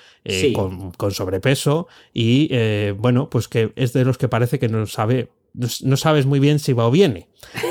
[0.55, 2.51] con, con, sobrepeso y,
[2.93, 5.29] bueno, pues que es de los que parece que no sabe
[5.83, 7.29] no sabes muy bien si va o viene.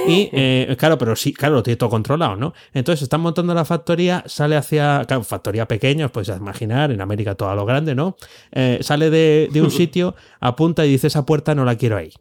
[0.07, 2.53] Y eh, claro, pero sí, claro, lo tiene todo controlado, ¿no?
[2.73, 7.49] Entonces están montando la factoría, sale hacia, claro, factoría pequeña, pues imaginar, en América todo
[7.49, 8.17] a lo grande, ¿no?
[8.51, 12.11] Eh, sale de, un sitio, apunta y dice, esa puerta no la quiero ahí.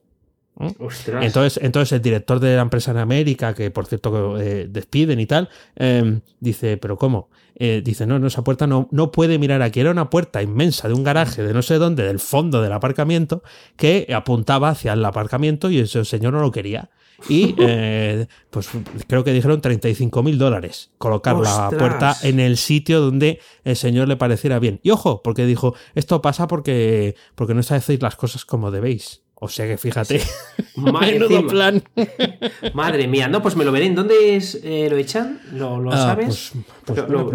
[0.59, 5.27] Entonces, entonces el director de la empresa en América, que por cierto eh, despiden y
[5.27, 7.29] tal, em, dice, pero ¿cómo?
[7.59, 9.81] Eh, dice, no, no, esa puerta no, no puede mirar aquí.
[9.81, 13.43] Era una puerta inmensa de un garaje de no sé dónde, del fondo del aparcamiento,
[13.77, 16.91] que apuntaba hacia el aparcamiento y ese señor no lo quería.
[17.29, 18.69] Y eh, pues
[19.07, 24.09] creo que dijeron 35 mil dólares colocar la puerta en el sitio donde el señor
[24.09, 24.81] le pareciera bien.
[24.83, 29.26] Y ojo, porque dijo, esto pasa porque, porque no sabéis las cosas como debéis.
[29.39, 30.23] O sea que fíjate.
[30.77, 31.83] Madre, plan.
[32.75, 33.87] Madre mía, no, pues me lo veré.
[33.87, 35.41] ¿En dónde es, eh, lo echan?
[35.53, 36.53] ¿Lo, lo ah, sabes?
[36.85, 37.31] Pues, pues lo,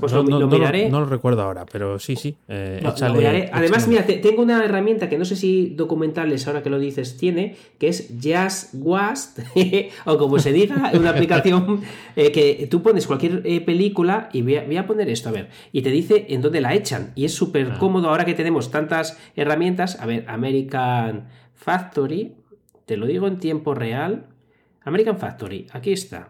[0.00, 0.90] pues no, lo, miraré.
[0.90, 2.36] No, lo recuerdo ahora, pero sí, sí.
[2.48, 2.82] Eh,
[3.52, 7.56] Además, mira, tengo una herramienta que no sé si documentales, ahora que lo dices, tiene,
[7.78, 9.40] que es Just Wast,
[10.04, 11.82] o como se diga, una aplicación
[12.16, 15.82] eh, que tú pones cualquier eh, película y voy a, poner esto, a ver, y
[15.82, 17.12] te dice en dónde la echan.
[17.14, 17.78] Y es súper ah.
[17.78, 19.98] cómodo ahora que tenemos tantas herramientas.
[20.00, 22.34] A ver, American Factory,
[22.84, 24.26] te lo digo en tiempo real.
[24.84, 26.28] American Factory, aquí está.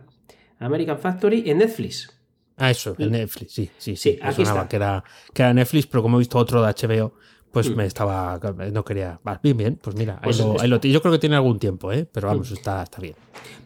[0.59, 2.16] American Factory en Netflix.
[2.57, 4.19] Ah, eso, en Netflix, sí, sí, sí.
[4.23, 4.66] aquí está.
[4.66, 7.12] Que, era, que era Netflix, pero como he visto otro de HBO,
[7.53, 7.75] pues mm.
[7.75, 8.40] me estaba.
[8.73, 9.21] No quería.
[9.42, 12.09] Bien, bien, pues mira, pues yo creo que tiene algún tiempo, ¿eh?
[12.11, 12.55] pero vamos, mm.
[12.55, 13.14] está, está bien.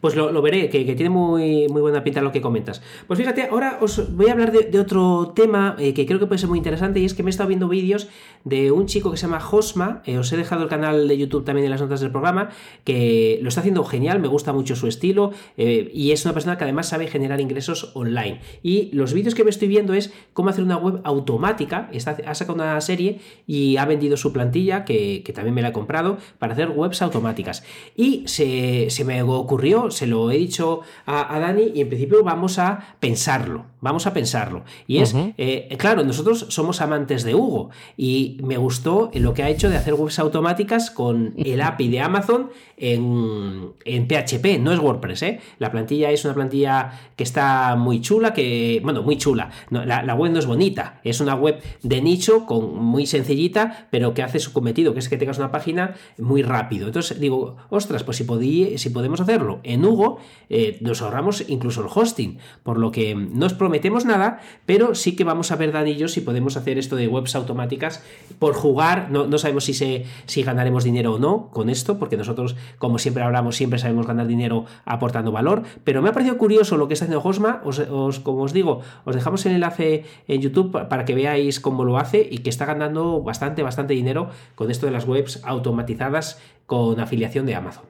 [0.01, 2.81] Pues lo, veré, que, tiene muy, muy buena pinta lo que comentas.
[3.05, 6.39] Pues fíjate, ahora os voy a hablar de, otro tema eh, que creo que puede
[6.39, 8.07] ser muy interesante y es que me he estado viendo vídeos
[8.43, 10.01] de un chico que se llama Josma.
[10.05, 12.49] Eh, os he dejado el canal de YouTube también en las notas del programa,
[12.83, 16.57] que lo está haciendo genial, me gusta mucho su estilo eh, y es una persona
[16.57, 18.41] que además sabe generar ingresos online.
[18.63, 21.89] Y los vídeos que me estoy viendo es cómo hacer una web automática.
[21.93, 25.73] Está, ha sacado una serie y ha vendido su plantilla, que, también me la he
[25.73, 27.63] comprado, para hacer webs automáticas.
[27.95, 32.59] Y se, se me ocurrió se lo he dicho a, Dani y en principio vamos
[32.59, 34.63] a pensarlo, vamos a pensarlo.
[34.87, 39.49] Y es, eh, claro, nosotros somos amantes de Hugo y me gustó lo que ha
[39.49, 43.73] hecho de hacer webs automáticas con el API de Amazon en,
[44.07, 45.39] PHP, no es WordPress, ¿eh?
[45.59, 50.31] La plantilla es una plantilla que está muy chula, que, bueno, muy chula, la, web
[50.31, 54.53] no es bonita, es una web de nicho, con, muy sencillita, pero que hace su
[54.53, 56.87] cometido, que es que tengas una página muy rápido.
[56.87, 61.81] Entonces digo, ostras, pues si, podí, si podemos hacerlo en Hugo, eh, nos ahorramos incluso
[61.81, 65.71] el hosting, por lo que no os prometemos nada, pero sí que vamos a ver,
[65.71, 68.03] Dan y si podemos hacer esto de webs automáticas
[68.37, 72.17] por jugar, no, no sabemos si, se, si ganaremos dinero o no con esto, porque
[72.17, 76.75] nosotros como siempre hablamos, siempre sabemos ganar dinero aportando valor, pero me ha parecido curioso
[76.75, 80.89] lo que está haciendo Hosma, os, como os digo, os dejamos el enlace en YouTube
[80.89, 84.85] para que veáis cómo lo hace y que está ganando bastante, bastante dinero con esto
[84.85, 87.85] de las webs automatizadas con afiliación de Amazon.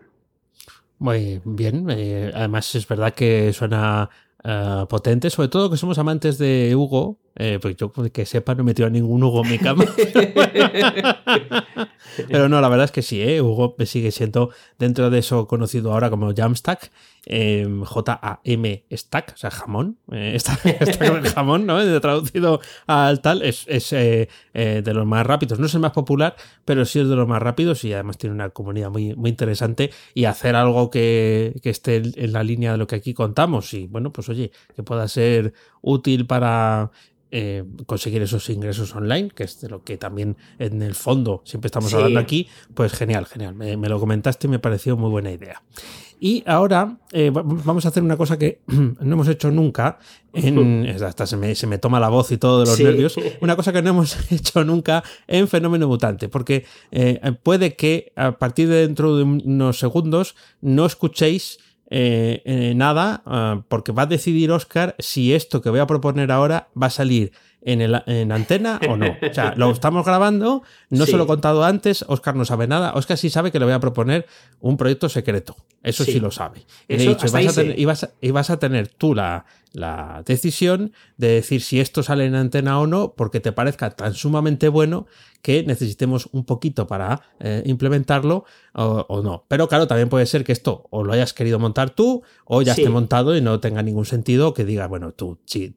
[1.00, 4.12] Muy bien, eh, además es verdad que suena
[4.44, 8.62] eh, potente, sobre todo que somos amantes de Hugo, eh, pues yo que sepa no
[8.62, 9.86] he metido a ningún Hugo en mi cama.
[12.28, 13.42] Pero no, la verdad es que sí, ¿eh?
[13.42, 16.92] Hugo sigue siendo dentro de eso conocido ahora como Jamstack,
[17.26, 22.02] eh, J-A-M Stack, o sea, jamón, eh, está, está jamón, ¿no?
[22.02, 24.28] Traducido al tal, es, de
[24.94, 25.58] los más rápidos.
[25.58, 28.36] No es el más popular, pero sí es de los más rápidos y además tiene
[28.36, 32.78] una comunidad muy, muy interesante y hacer algo que, que esté en la línea de
[32.78, 36.92] lo que aquí contamos y bueno, pues oye, que pueda ser útil para
[37.32, 41.68] eh, conseguir esos ingresos online, que es de lo que también en el fondo siempre
[41.68, 43.56] estamos hablando aquí, pues genial, genial.
[43.56, 45.64] Me, lo comentaste y me pareció muy buena idea.
[46.20, 49.98] Y ahora eh, vamos a hacer una cosa que no hemos hecho nunca.
[50.34, 53.16] En, hasta se me, se me, toma la voz y todo de los nervios.
[53.42, 56.28] Una cosa que no hemos hecho nunca en Fenómeno Mutante.
[56.28, 61.60] Porque eh, puede que a partir de dentro de unos segundos no escuchéis
[61.94, 66.32] eh, eh, nada, ah, porque va a decidir Oscar si esto que voy a proponer
[66.32, 69.08] ahora va a salir en, el, en antena o no.
[69.30, 72.94] O sea, lo estamos grabando, no se lo he contado antes, Oscar no sabe nada.
[72.94, 74.26] Oscar sí sabe que le voy a proponer
[74.62, 75.58] un proyecto secreto.
[75.84, 76.66] Eso sí, lo sabe.
[76.88, 77.26] Y, le he dicho,
[78.22, 82.80] y vas a tener tú la, la decisión de decir si esto sale en antena
[82.80, 85.08] o no, porque te parezca tan sumamente bueno
[85.42, 89.46] que necesitemos un poquito para eh, implementarlo o, no.
[89.48, 92.74] Pero claro, también puede ser que esto o lo hayas querido montar tú o ya
[92.74, 95.74] esté montado y no tenga ningún sentido que diga, bueno, tú eh,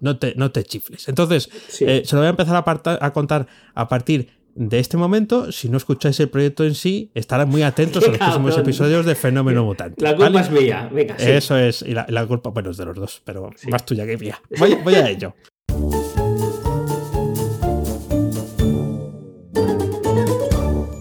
[0.00, 1.08] no, te, no, te, chifles.
[1.08, 1.48] Entonces,
[1.80, 5.68] eh, se lo voy a empezar a, a contar a partir de este momento, si
[5.68, 9.64] no escucháis el proyecto en sí, estarán muy atentos a los próximos episodios de Fenómeno
[9.64, 10.02] Mutante.
[10.02, 11.16] La culpa es mía, venga.
[11.16, 14.40] Eso es, y la, culpa, bueno, es de los dos, pero más tuya que mía.
[14.58, 15.34] Voy, a ello.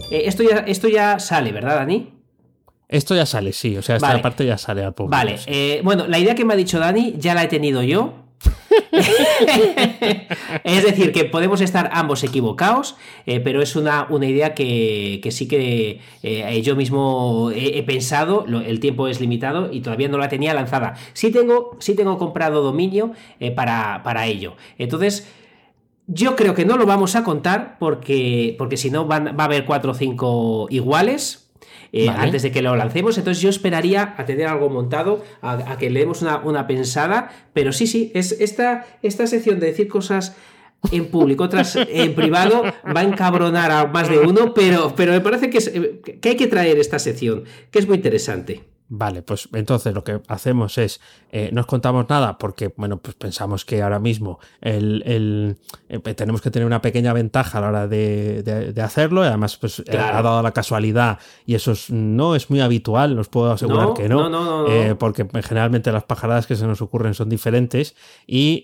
[0.09, 2.11] Eh, esto, ya, esto ya sale, ¿verdad, Dani?
[2.89, 5.11] Esto ya sale, sí, o sea, esta parte ya sale al público.
[5.11, 8.22] Vale, eh, bueno, la idea que me ha dicho Dani ya la he tenido yo.
[10.63, 15.47] Es decir, que podemos estar ambos equivocados, eh, pero es una, una idea que, sí
[15.47, 20.53] que eh, yo mismo he, pensado, el tiempo es limitado y todavía no la tenía
[20.53, 20.95] lanzada.
[21.13, 24.55] Sí tengo, sí tengo comprado dominio eh, para, para ello.
[24.77, 25.27] Entonces...
[26.05, 29.63] Yo creo que no lo vamos a contar porque, porque si no va a haber
[29.63, 31.42] cuatro o cinco iguales.
[31.95, 33.19] Eh, antes de que lo lancemos.
[33.19, 37.85] Entonces yo esperaría a tener algo montado, a, que le demos una, pensada, pero sí,
[37.85, 40.35] sí, es esta, esta sección de decir cosas
[40.91, 45.21] en público, otras en privado, va a encabronar a más de uno, pero, pero me
[45.21, 48.72] parece que, que hay que traer esta sección, que es muy interesante.
[48.95, 51.01] Vale, pues entonces lo que hacemos es,
[51.31, 55.57] eh, no os contamos nada porque, bueno, pues pensamos que ahora mismo el,
[55.89, 59.79] eh, tenemos que tener una pequeña ventaja a la hora de, hacerlo y además pues
[59.79, 64.07] eh, ha dado la casualidad y eso no es muy habitual, os puedo asegurar que
[64.07, 64.67] no,
[64.99, 67.95] porque generalmente las pajaradas que se nos ocurren son diferentes
[68.27, 68.61] y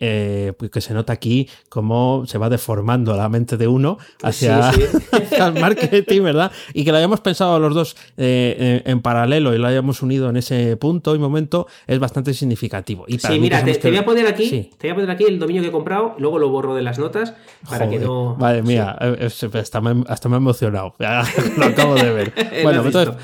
[0.60, 5.54] pues que se nota aquí cómo se va deformando la mente de uno hacia, el
[5.60, 6.52] marketing, ¿verdad?
[6.76, 10.76] Y que lo hayamos pensado los dos en paralelo y lo hayamos unido en ese
[10.76, 13.06] punto y momento es bastante significativo.
[13.08, 15.62] Y sí, mira, te, voy a poner aquí, te voy a poner aquí el dominio
[15.62, 17.34] que he comprado, luego lo borro de las notas
[17.70, 18.36] para que no.
[18.38, 19.48] Madre mía, hasta,
[19.80, 20.96] me, hasta, me, he emocionado.
[21.58, 22.34] lo acabo de ver.
[22.64, 23.16] bueno, entonces,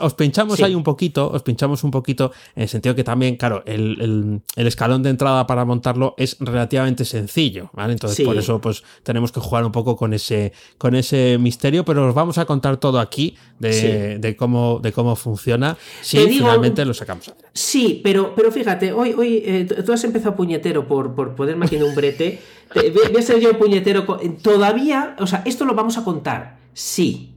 [0.00, 3.62] os, pinchamos ahí un poquito, os pinchamos un poquito en el sentido que también, claro,
[3.66, 7.92] el, escalón de entrada para montarlo es relativamente sencillo, ¿vale?
[7.92, 12.08] Entonces, por eso, pues tenemos que jugar un poco con ese, con ese misterio, pero
[12.08, 15.57] os vamos a contar todo aquí de, de cómo, de cómo funciona
[16.00, 17.32] si finalmente lo sacamos.
[17.52, 21.76] Sí, pero, pero fíjate, hoy, hoy eh, tú has empezado puñetero por, por ponerme aquí
[21.76, 22.40] en un brete.
[22.74, 24.04] voy a ser yo puñetero.
[24.42, 27.34] Todavía, o sea, esto lo vamos a contar, sí,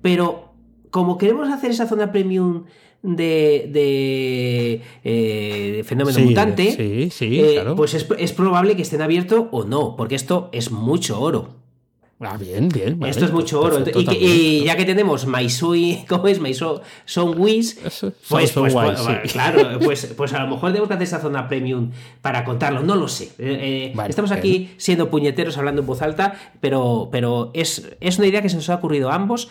[0.00, 0.52] pero
[0.90, 2.64] como queremos hacer esa zona premium
[3.02, 9.96] de, de, eh, fenómeno mutante, eh, pues es, es, probable que estén abiertos o no,
[9.96, 11.61] porque esto es mucho oro.
[12.24, 13.02] Ah, bien, bien.
[13.04, 13.84] Esto es mucho oro.
[14.12, 16.38] y, ya que tenemos Maisui, ¿cómo es?
[16.38, 17.78] Maisui Son Wiz,
[18.28, 22.44] pues, pues, pues claro, pues, pues a lo mejor debemos hacer esa zona premium para
[22.44, 23.32] contarlo, no lo sé.
[23.38, 28.28] Eh, eh, estamos aquí siendo puñeteros hablando en voz alta, pero, pero es, es una
[28.28, 29.48] idea que se nos ha ocurrido a ambos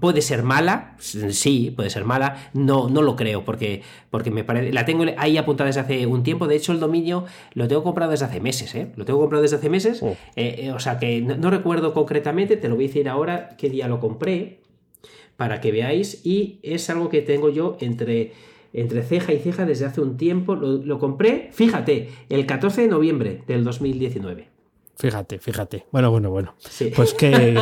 [0.00, 4.72] Puede ser mala, sí, puede ser mala, no, no lo creo, porque, porque me parece,
[4.72, 8.10] la tengo ahí apuntada desde hace un tiempo, de hecho el dominio lo tengo comprado
[8.10, 8.92] desde hace meses, ¿eh?
[8.96, 10.16] Lo tengo comprado desde hace meses, oh.
[10.36, 13.70] eh, eh, o sea que no, recuerdo concretamente, te lo voy a decir ahora qué
[13.70, 14.60] día lo compré,
[15.36, 18.32] para que veáis, y es algo que tengo yo entre
[18.74, 20.54] entre ceja y ceja desde hace un tiempo.
[20.54, 24.57] Lo, lo, compré, fíjate, el 14 de noviembre del 2019.
[24.98, 25.86] Fíjate, fíjate.
[25.92, 26.56] Bueno, bueno, bueno.
[26.96, 27.56] Pues qué,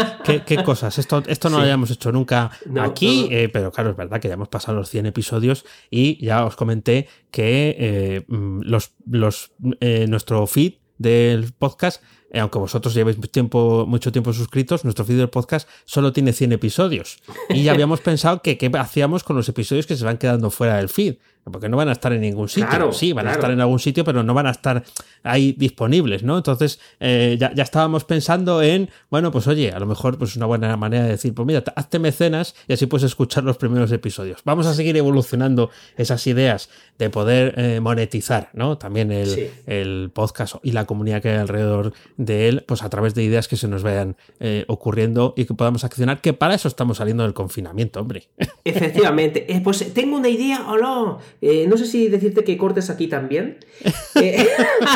[0.47, 0.99] qué, cosas.
[0.99, 4.35] Esto, esto no lo habíamos hecho nunca aquí, eh, pero claro, es verdad que ya
[4.35, 10.07] hemos pasado los 100 episodios y ya os comenté que eh, mm, los, los, eh,
[10.09, 15.31] nuestro feed del podcast eh, aunque vosotros llevéis tiempo, mucho tiempo suscritos, nuestro feed del
[15.31, 17.19] podcast solo tiene 100 episodios.
[17.49, 20.77] Y ya habíamos pensado que qué hacíamos con los episodios que se van quedando fuera
[20.77, 21.17] del feed
[21.51, 22.93] porque no van a estar en ningún sitio.
[22.93, 24.83] sí, van a estar en algún sitio, pero no van a estar
[25.23, 26.37] ahí disponibles, ¿no?
[26.37, 30.77] Entonces, eh, ya, estábamos pensando en, bueno, pues oye, a lo mejor pues una buena
[30.77, 34.41] manera de decir, pues mira, hazte mecenas y así puedes escuchar los primeros episodios.
[34.45, 38.79] Vamos a seguir evolucionando esas ideas de poder eh, monetizar, ¿no?
[38.79, 43.23] También el, podcast y la comunidad que hay alrededor de él, pues a través de
[43.23, 46.99] ideas que se nos vayan eh, ocurriendo y que podamos accionar, que para eso estamos
[46.99, 48.29] saliendo del confinamiento, hombre.
[48.65, 49.47] Efectivamente.
[49.63, 53.59] pues tengo una idea, o no eh, no sé si decirte que cortes aquí también.
[54.19, 54.49] Eh,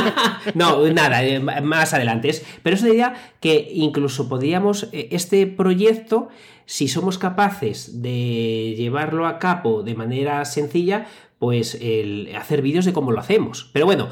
[0.54, 2.30] no, nada, eh, más adelante.
[2.62, 6.30] Pero es una idea que incluso podríamos, este proyecto,
[6.64, 11.06] si somos capaces de llevarlo a cabo de manera sencilla,
[11.38, 13.68] pues el hacer vídeos de cómo lo hacemos.
[13.74, 14.08] Pero bueno,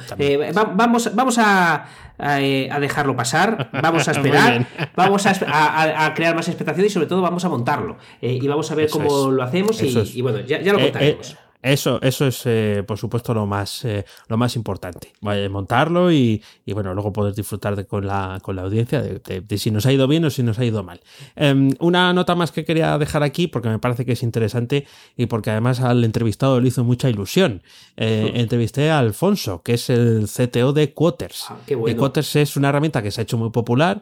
[0.74, 1.86] vamos, vamos a,
[2.18, 7.48] dejarlo pasar, vamos a esperar, vamos a, crear más expectación y sobre todo vamos a
[7.48, 7.96] montarlo.
[8.20, 11.38] y vamos a ver cómo lo hacemos y, bueno, ya, ya lo contaremos.
[11.60, 15.12] Eso, eso es, eh, por supuesto, lo más, eh, lo más importante.
[15.20, 19.84] montarlo y, bueno, luego poder disfrutar de, con, la, con la audiencia de, si nos
[19.86, 21.00] ha ido bien o si nos ha ido mal.
[21.34, 25.26] Em, una nota más que quería dejar aquí, porque me parece que es interesante y
[25.26, 27.62] porque además al entrevistado le hizo mucha ilusión.
[27.96, 31.46] Eh, entrevisté a Alfonso, que es el CTO de Quoters.
[31.48, 31.58] Ah,
[31.96, 34.00] Quoters es una herramienta que se ha hecho muy popular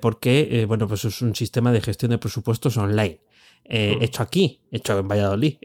[0.00, 3.20] porque, bueno, pues es un sistema de gestión de presupuestos online.
[3.68, 5.56] Hecho aquí, hecho en Valladolid.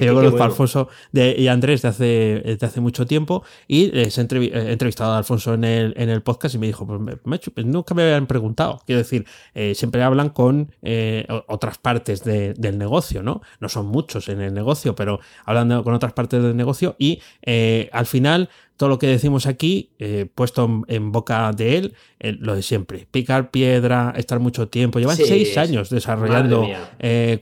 [0.00, 4.20] Yo conozco a Alfonso y Andrés de hace, de hace mucho tiempo y les he,
[4.20, 8.02] entrevistado a Alfonso en el, en el podcast y me dijo, pues, pues nunca me
[8.02, 8.80] habían preguntado.
[8.86, 13.42] Quiero decir, eh, siempre hablan con eh, otras partes del negocio, ¿no?
[13.60, 17.90] No son muchos en el negocio, pero hablando con otras partes del negocio y eh,
[17.92, 22.54] al final todo lo que decimos aquí, eh, puesto en, boca de él, eh, lo
[22.54, 23.08] de siempre.
[23.10, 25.00] Picar piedra, estar mucho tiempo.
[25.00, 26.64] Llevan seis años desarrollando
[27.00, 27.40] eh,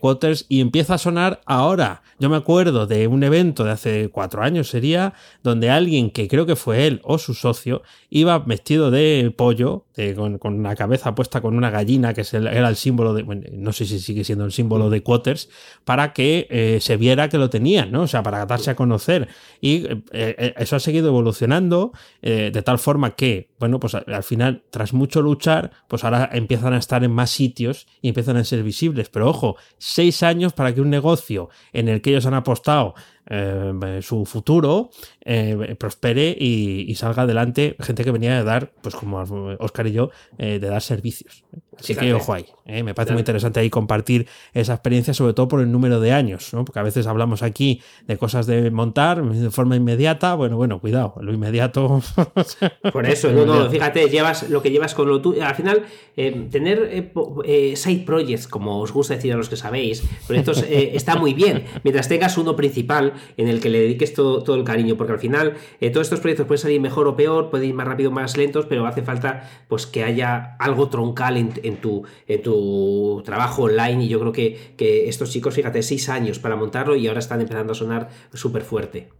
[0.49, 2.03] Y empieza a sonar ahora.
[2.19, 6.47] Yo me acuerdo de un evento de hace cuatro años, sería, donde alguien que creo
[6.47, 11.41] que fue él o su socio iba vestido de pollo, con, con, una cabeza puesta
[11.41, 14.53] con una gallina, que era el símbolo de, bueno, no sé si sigue siendo el
[14.53, 15.49] símbolo de Quoters,
[15.85, 18.03] para que se viera que lo tenían, ¿no?
[18.03, 19.29] O sea, para darse a conocer.
[19.61, 24.93] Y eso ha seguido evolucionando eh, de tal forma que, bueno, pues al final, tras
[24.93, 29.09] mucho luchar, pues ahora empiezan a estar en más sitios y empiezan a ser visibles.
[29.09, 32.95] Pero ojo, seis años para que un negocio en el que ellos han apostado
[33.29, 34.91] eh, su futuro
[35.27, 39.19] eh, prospere y, salga adelante gente que venía de dar, pues como
[39.59, 41.45] Oscar y yo, de dar servicios.
[41.79, 42.47] Así que ojo ahí.
[42.83, 46.55] me parece muy interesante ahí compartir esa experiencia, sobre todo por el número de años,
[46.55, 46.65] ¿no?
[46.65, 50.35] porque a veces hablamos aquí de cosas de montar de forma inmediata.
[50.35, 52.03] Bueno, bueno, cuidado, lo inmediato.
[52.93, 55.45] Por eso, no, fíjate, llevas lo que llevas con lo tuyo.
[55.45, 55.85] Al final,
[56.17, 57.13] eh, tener eh,
[57.45, 61.65] eh, side projects, como os gusta decir a los que sabéis, proyectos está muy bien,
[61.85, 65.21] mientras tengas uno principal en el que le dediques todo, todo el cariño, porque al
[65.21, 65.55] final
[65.93, 68.67] todos estos proyectos pueden salir mejor o peor, pueden ir más rápido o más lentos,
[68.67, 74.09] pero hace falta pues que haya algo troncal en, tu, en tu trabajo online y
[74.09, 77.73] yo creo que, que estos chicos, fíjate, seis años para montarlo y ahora están empezando
[77.73, 79.11] a sonar súper fuerte.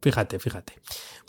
[0.00, 0.74] Fíjate, fíjate.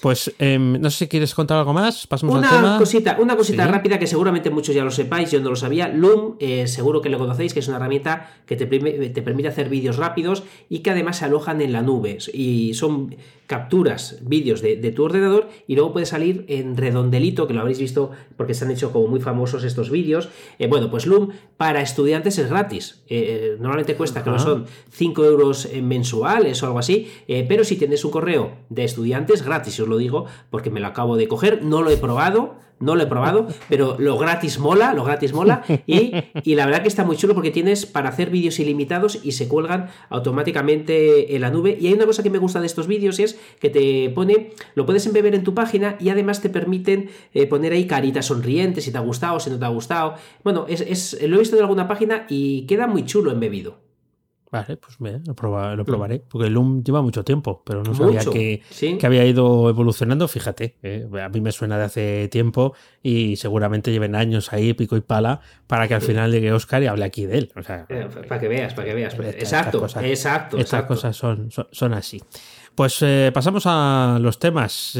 [0.01, 2.07] Pues em, no sé si quieres contar algo más.
[2.07, 2.77] Pasamos una al tema.
[2.77, 5.89] Cosita, una cosita rápida que seguramente muchos ya lo sepáis, yo no lo sabía.
[5.89, 9.67] Loom, eh, seguro que lo conocéis, que es una herramienta que te, te permite hacer
[9.67, 12.19] vídeos rápidos y que además se alojan en la nube.
[12.33, 13.15] Y son
[13.49, 18.11] capturas vídeos de, tu ordenador y luego puede salir en redondelito, que lo habréis visto
[18.37, 20.29] porque se han hecho como muy famosos estos vídeos.
[20.59, 23.01] Eh, bueno, pues Loom para estudiantes es gratis.
[23.07, 27.09] Eh, normalmente cuesta, que no son 5 euros mensuales o algo así,
[27.47, 31.27] pero si tienes un correo de estudiantes gratis, lo digo porque me lo acabo de
[31.27, 35.33] coger, no lo he probado, no lo he probado, pero lo gratis mola, lo gratis
[35.33, 35.63] mola.
[35.85, 39.47] Y, la verdad que está muy chulo porque tienes para hacer vídeos ilimitados y se
[39.47, 41.77] cuelgan automáticamente en la nube.
[41.79, 44.85] Y hay una cosa que me gusta de estos vídeos es que te pone, lo
[44.85, 48.91] puedes embeber en tu página y además te permiten eh, poner ahí caritas sonrientes si
[48.91, 51.61] te ha gustado, si no te ha gustado, bueno, es, es, lo he visto en
[51.61, 53.88] alguna página y queda muy chulo embebido.
[54.51, 58.63] Vale, pues lo, lo, probaré, porque el Loom lleva mucho tiempo, pero no sabía que,
[58.99, 60.27] que, había ido evolucionando.
[60.27, 64.97] Fíjate, eh, a mí me suena de hace tiempo y seguramente lleven años ahí, pico
[64.97, 67.51] y pala, para que al final llegue Oscar y hable aquí de él.
[67.55, 69.13] O sea, eh, para que veas, para que veas.
[69.13, 70.57] exacto, exacto.
[70.57, 72.19] Estas cosas son, son, así.
[72.73, 74.97] Pues eh, pasamos a los temas.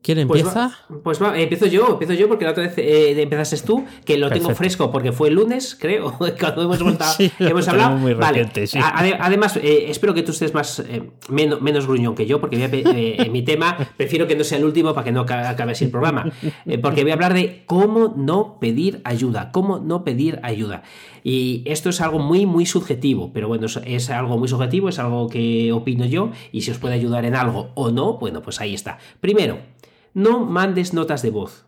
[0.00, 0.68] ¿Quién Pues empieza?
[0.88, 4.16] va- Pues va, empiezo yo, empiezo yo porque la otra vez eh, empezaste tú, que
[4.16, 7.96] lo tengo fresco porque fue el lunes, creo, cuando hemos, a- Sí, hemos hablado.
[7.96, 8.38] muy Vale.
[8.44, 8.78] reciente, sí.
[8.78, 12.40] A- ade- Además, eh, espero que tú estés más eh, menos, menos gruñón que yo,
[12.40, 15.12] porque voy a eh, en mi tema prefiero que no sea el último para que
[15.12, 16.30] no aca- acabe así el programa.
[16.64, 20.84] Eh, porque voy a hablar de cómo no pedir ayuda, cómo no pedir ayuda.
[21.24, 24.98] Y esto es algo muy, muy subjetivo, pero bueno, es, es algo muy subjetivo, es
[25.00, 28.60] algo que opino yo, y si os puede ayudar en algo o no, bueno, pues
[28.60, 28.98] ahí está.
[29.20, 29.58] Primero,
[30.18, 31.64] no mandes notas de voz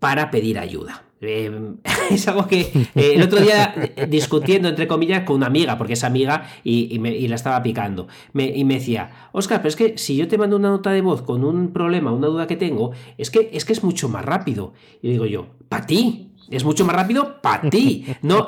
[0.00, 1.04] para pedir ayuda.
[1.20, 1.50] Eh,
[2.10, 5.94] es algo que eh, el otro día eh, discutiendo entre comillas con una amiga, porque
[5.94, 10.28] es amiga y, la estaba picando, y me decía, Oscar, pero es que si yo
[10.28, 13.48] te mando una nota de voz con un problema, una duda que tengo, es que
[13.52, 14.74] es, que es mucho más rápido.
[15.00, 16.30] Y digo yo, para ti.
[16.50, 18.04] Es mucho más rápido para ti.
[18.20, 18.46] No,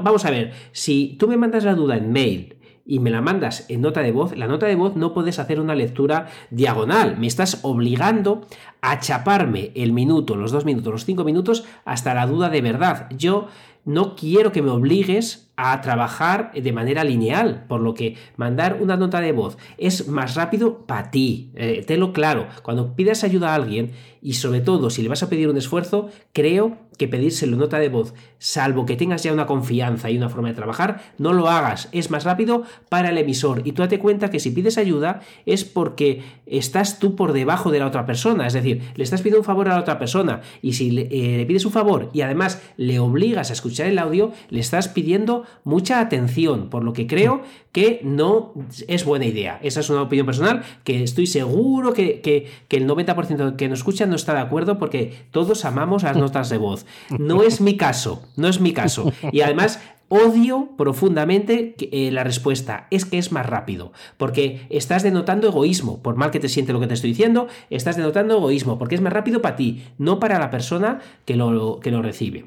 [0.00, 3.66] vamos a ver, si tú me mandas la duda en mail y me la mandas
[3.68, 7.16] en nota de voz, la nota de voz no puedes hacer una lectura diagonal.
[7.18, 8.42] Me estás obligando
[8.80, 13.08] a chaparme el minuto, los dos minutos, los cinco minutos hasta la duda de verdad.
[13.16, 13.46] Yo
[13.84, 18.96] no quiero que me obligues a trabajar de manera lineal, por lo que mandar una
[18.96, 21.50] nota de voz es más rápido para ti.
[21.54, 23.92] Eh, tenlo claro, cuando pidas ayuda a alguien
[24.22, 27.88] y sobre todo si le vas a pedir un esfuerzo, creo que pedírselo nota de
[27.88, 31.88] voz, salvo que tengas ya una confianza y una forma de trabajar, no lo hagas,
[31.90, 33.62] es más rápido para el emisor.
[33.64, 37.80] Y tú date cuenta que si pides ayuda es porque estás tú por debajo de
[37.80, 40.74] la otra persona, es decir, le estás pidiendo un favor a la otra persona y
[40.74, 44.32] si le, eh, le pides un favor y además le obligas a escuchar el audio,
[44.50, 48.52] le estás pidiendo mucha atención, por lo que creo que no
[48.88, 49.58] es buena idea.
[49.62, 53.80] Esa es una opinión personal que estoy seguro que, que- que el 90% que nos
[53.80, 56.86] escuchan no está de acuerdo porque todos amamos las notas de voz.
[57.18, 59.12] No es mi caso, no es mi caso.
[59.32, 62.86] Y además odio profundamente eh, la respuesta.
[62.90, 66.02] Es que es más rápido, porque estás denotando egoísmo.
[66.02, 69.00] Por mal que te siente lo que te estoy diciendo, estás denotando egoísmo, porque es
[69.00, 72.44] más rápido para ti, no para la persona que lo, que lo recibe.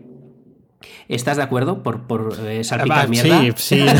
[1.07, 3.41] ¿Estás de acuerdo por, por eh, salpicar Ah, mierda?
[3.55, 3.85] Sí, sí.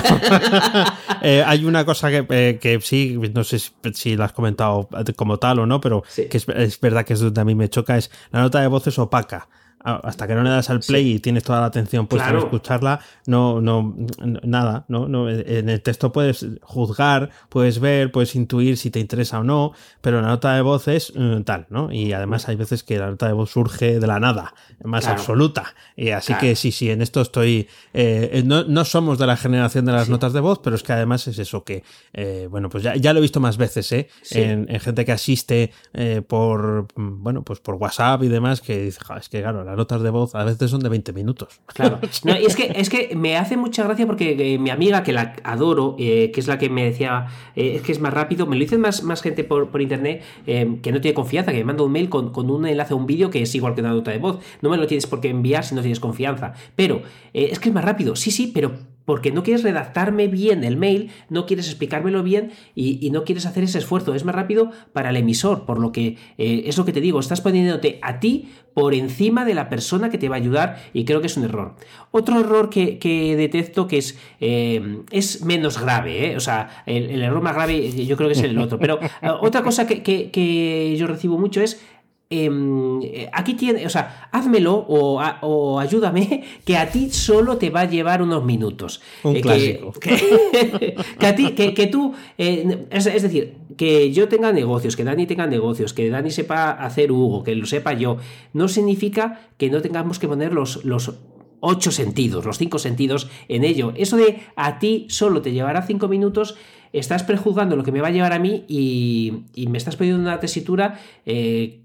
[1.21, 4.87] Eh, hay una cosa que, eh, que sí, no sé si, si la has comentado
[5.15, 6.25] como tal o no, pero Sí.
[6.27, 8.67] que es, es verdad que es donde a mí me choca, es la nota de
[8.67, 9.47] voz es opaca.
[9.85, 12.39] Hasta que no le das al play y tienes toda la atención puesta Claro.
[12.39, 13.95] en escucharla, no, no,
[14.43, 19.39] nada, no, no, en el texto puedes juzgar, puedes ver, puedes intuir si te interesa
[19.39, 21.91] o no, pero la nota de voz es eh, tal, ¿no?
[21.91, 25.19] Y además hay veces que la nota de voz surge de la nada, más Claro.
[25.19, 25.75] absoluta.
[25.95, 26.41] Y así Claro.
[26.41, 27.67] que sí, sí, en esto estoy.
[27.93, 30.93] eh, no, no somos de la generación de las notas de voz, pero es que
[30.93, 31.83] además es eso que,
[32.13, 34.07] eh, bueno, pues ya, ya lo he visto más veces, ¿eh?
[34.23, 34.41] Sí.
[34.41, 38.81] En, en gente que asiste eh, por, mm, bueno, pues por WhatsApp y demás, que
[38.81, 41.59] dice, "Ja, es que claro, las notas de voz a veces son de 20 minutos.
[41.67, 41.99] Claro.
[42.23, 45.11] No, y es que, es que me hace mucha gracia porque eh, mi amiga, que
[45.11, 48.47] la adoro, eh, que es la que me decía, eh, es que es más rápido,
[48.47, 51.57] me lo dicen más, más gente por, por internet eh, que no tiene confianza, que
[51.59, 53.81] me manda un mail con, con un enlace a un vídeo que es igual que
[53.81, 54.39] una nota de voz.
[54.61, 56.53] No me lo tienes por qué enviar si no tienes confianza.
[56.75, 57.01] Pero
[57.33, 58.73] eh, es que es más rápido, sí, sí, pero
[59.05, 63.45] porque no quieres redactarme bien el mail, no quieres explicármelo bien y, y no quieres
[63.45, 64.15] hacer ese esfuerzo.
[64.15, 67.19] Es más rápido para el emisor, por lo que eh, es lo que te digo,
[67.19, 71.05] estás poniéndote a ti por encima de la persona que te va a ayudar y
[71.05, 71.75] creo que es un error.
[72.11, 76.35] Otro error que, que detecto que es, eh, es menos grave, ¿eh?
[76.35, 79.29] o sea, el, el error más grave yo creo que es el otro, pero eh,
[79.39, 81.81] otra cosa que, que- que yo recibo mucho es...
[82.29, 87.57] em, eh, aquí tiene, o sea, házmelo o, a- o ayúdame, que a ti solo
[87.57, 89.01] te va a llevar unos minutos.
[89.23, 89.91] Un Eh, que- clásico.
[89.99, 94.95] que, que a ti, que, que tú, eh, es, es decir, que yo tenga negocios,
[94.95, 98.17] que Dani tenga negocios, que Dani sepa hacer Hugo, que lo sepa yo,
[98.53, 101.13] no significa que no tengamos que poner los, los
[101.59, 103.91] ocho sentidos, los cinco sentidos en ello.
[103.95, 106.55] Eso de a ti solo te llevará cinco minutos,
[106.93, 110.21] estás prejuzgando lo que me va a llevar a mí y, y me estás pidiendo
[110.21, 111.81] una tesitura eh,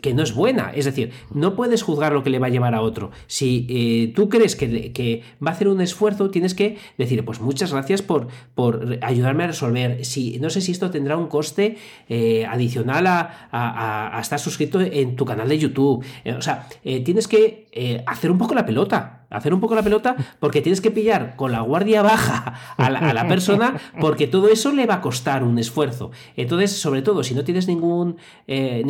[0.00, 0.70] que, no es buena.
[0.74, 3.10] Es decir, no puedes juzgar lo que le va a llevar a otro.
[3.26, 7.72] Si eh, tú crees que, va a hacer un esfuerzo, tienes que decir, pues muchas
[7.72, 8.28] gracias por,
[9.02, 10.04] ayudarme a resolver.
[10.04, 11.76] Si, no sé si esto tendrá un coste
[12.08, 16.04] eh, adicional a, estar suscrito en tu canal de YouTube.
[16.24, 19.14] Eh, o sea, tienes que hacer un poco la pelota.
[19.30, 22.98] Hacer un poco la pelota porque tienes que pillar con la guardia baja a la,
[23.00, 26.12] a la persona porque todo eso le va a costar un esfuerzo.
[26.34, 28.16] Entonces, sobre todo, si no tienes ningún
[28.46, 28.82] eh,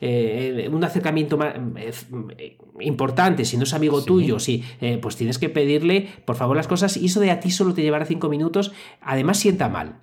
[0.00, 5.38] eh, un acercamiento ma- eh, importante, si no es amigo tuyo, si, eh, pues tienes
[5.38, 6.96] que pedirle, por favor, las cosas.
[6.96, 10.00] Y eso de a ti solo te llevará cinco minutos, además sienta mal.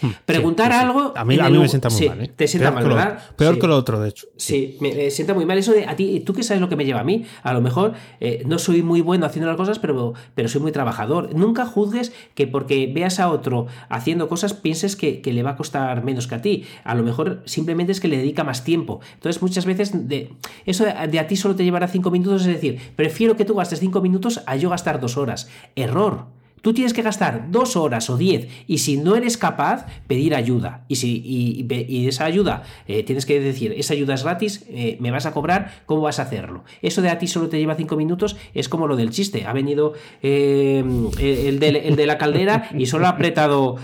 [0.00, 1.12] Hmm, preguntar algo.
[1.16, 2.20] A mí, me sienta muy mal.
[2.22, 2.32] ¿eh?
[2.34, 3.18] Te sienta mal, ¿verdad?
[3.36, 4.26] peor que lo otro, de hecho.
[4.36, 6.20] Sí, me, sienta muy mal eso de a ti.
[6.20, 7.24] ¿Tú qué sabes lo que me lleva a mí?
[7.42, 10.72] A lo mejor eh, no soy muy bueno haciendo las cosas, pero, pero soy muy
[10.72, 11.34] trabajador.
[11.34, 16.04] Nunca juzgues que porque veas a otro haciendo cosas pienses que, le va a costar
[16.04, 16.64] menos que a ti.
[16.84, 19.00] A lo mejor simplemente es que le dedica más tiempo.
[19.14, 20.32] Entonces, muchas veces de,
[20.64, 23.80] eso de a ti solo te llevará cinco minutos, es decir, prefiero que tú gastes
[23.80, 25.48] cinco minutos a yo gastar dos horas.
[25.76, 26.37] Error.
[26.62, 30.84] Tú tienes que gastar dos horas o diez y si no eres capaz, pedir ayuda.
[30.88, 35.10] Y si y, esa ayuda eh, tienes que decir, esa ayuda es gratis, eh, me
[35.10, 36.64] vas a cobrar, ¿cómo vas a hacerlo?
[36.82, 39.44] Eso de a ti solo te lleva cinco minutos es como lo del chiste.
[39.46, 40.84] Ha venido eh,
[41.18, 43.76] el, de, la caldera y solo ha apretado,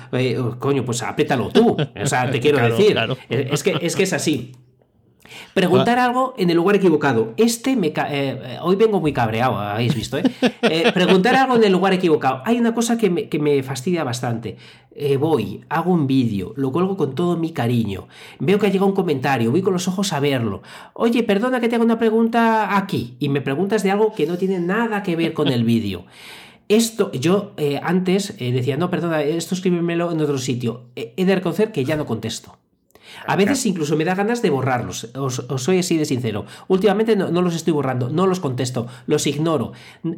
[0.59, 1.77] coño, pues apriétalo tú.
[2.03, 2.97] O sea, te quiero decir.
[3.29, 4.53] Es, que, es que es así.
[5.55, 7.33] Preguntar algo en el lugar equivocado.
[7.37, 7.93] Este me.
[7.97, 10.25] Eh, hoy vengo muy cabreado, habéis visto, ¿eh?
[10.63, 10.91] ¿eh?
[10.93, 12.43] Preguntar algo en el lugar equivocado.
[12.45, 14.57] Hay una cosa que me, fastidia bastante.
[14.97, 18.09] Eh, voy, hago un vídeo, lo cuelgo con todo mi cariño.
[18.39, 20.63] Veo que ha llegado un comentario, voy con los ojos a verlo.
[20.93, 23.17] Oye, perdona que te haga una pregunta aquí.
[23.19, 26.05] Y me preguntas de algo que no tiene nada que ver con el vídeo.
[26.69, 30.85] Esto, yo antes decía, no, perdona, esto escríbemelo en otro sitio.
[30.97, 32.57] he de reconocer que ya no contesto.
[33.27, 36.47] A veces incluso me da ganas de borrarlos, os, soy así de sincero.
[36.69, 39.73] Últimamente no, los estoy borrando, no los contesto, los ignoro.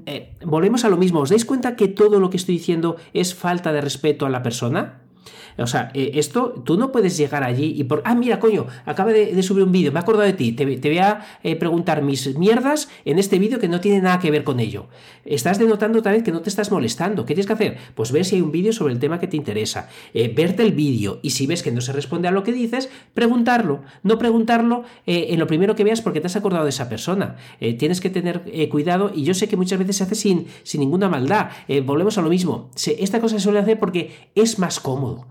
[0.07, 3.35] Eh, volvemos a lo mismo, ¿os dais cuenta que todo lo que estoy diciendo es
[3.35, 5.06] falta de respeto a la persona?
[5.59, 8.03] O sea, eh, esto, tú no puedes llegar allí y por.
[8.05, 10.99] Ah, mira, coño, acaba de, subir un vídeo, me he acordado de ti, te, voy
[10.99, 14.61] a eh, preguntar mis mierdas en este vídeo que no tiene nada que ver con
[14.61, 14.87] ello.
[15.25, 17.25] Estás denotando otra vez que no te estás molestando.
[17.25, 17.79] ¿Qué tienes que hacer?
[17.95, 20.73] Pues ver si hay un vídeo sobre el tema que te interesa, eh, verte el
[20.73, 23.83] vídeo y si ves que no se responde a lo que dices, preguntarlo.
[24.03, 27.37] No preguntarlo en lo primero que veas porque te has acordado de esa persona.
[27.79, 31.09] tienes que tener cuidado y yo sé que muchas veces se hace sin, sin ninguna
[31.09, 31.51] maldad.
[31.85, 32.71] volvemos a lo mismo.
[32.99, 35.27] esta cosa se suele hacer porque es más cómodo.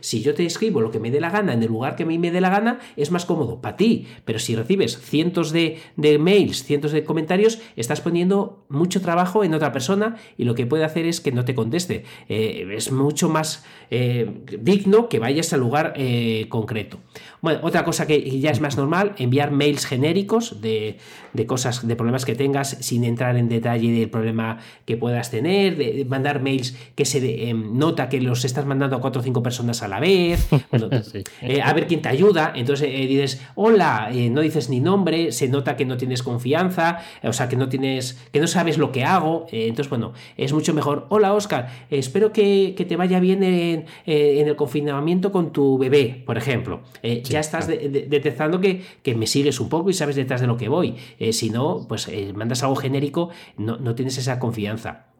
[0.00, 2.06] Si yo te escribo lo que me dé la gana en el lugar que a
[2.06, 4.06] mí me dé la gana, es más cómodo para ti.
[4.24, 5.78] Pero si recibes cientos de,
[6.18, 10.84] mails, cientos de comentarios, estás poniendo mucho trabajo en otra persona y lo que puede
[10.84, 12.04] hacer es que no te conteste.
[12.28, 16.98] Eh, es mucho más eh, digno que vayas al lugar eh, concreto.
[17.42, 20.98] Bueno, otra cosa que ya es más normal, enviar mails genéricos de,
[21.48, 26.04] cosas, de problemas que tengas sin entrar en detalle del problema que puedas tener, de,
[26.04, 29.88] mandar mails que se nota que los estás mandando a cuatro o cinco personas a
[29.88, 30.48] la vez,
[31.42, 35.32] eh, a ver quién te ayuda, entonces eh, dices, hola, eh, no dices ni nombre,
[35.32, 38.92] se nota que no tienes confianza, o sea, que no tienes, que no sabes lo
[38.92, 43.86] que hago, entonces bueno, es mucho mejor, hola Oscar, espero que, te vaya bien en,
[44.06, 46.82] el confinamiento con tu bebé, por ejemplo,
[47.32, 50.68] ya estás detectando que, que, me sigues un poco y sabes detrás de lo que
[50.68, 50.96] voy,
[51.32, 55.12] si no, pues mandas algo genérico, no, no tienes esa confianza.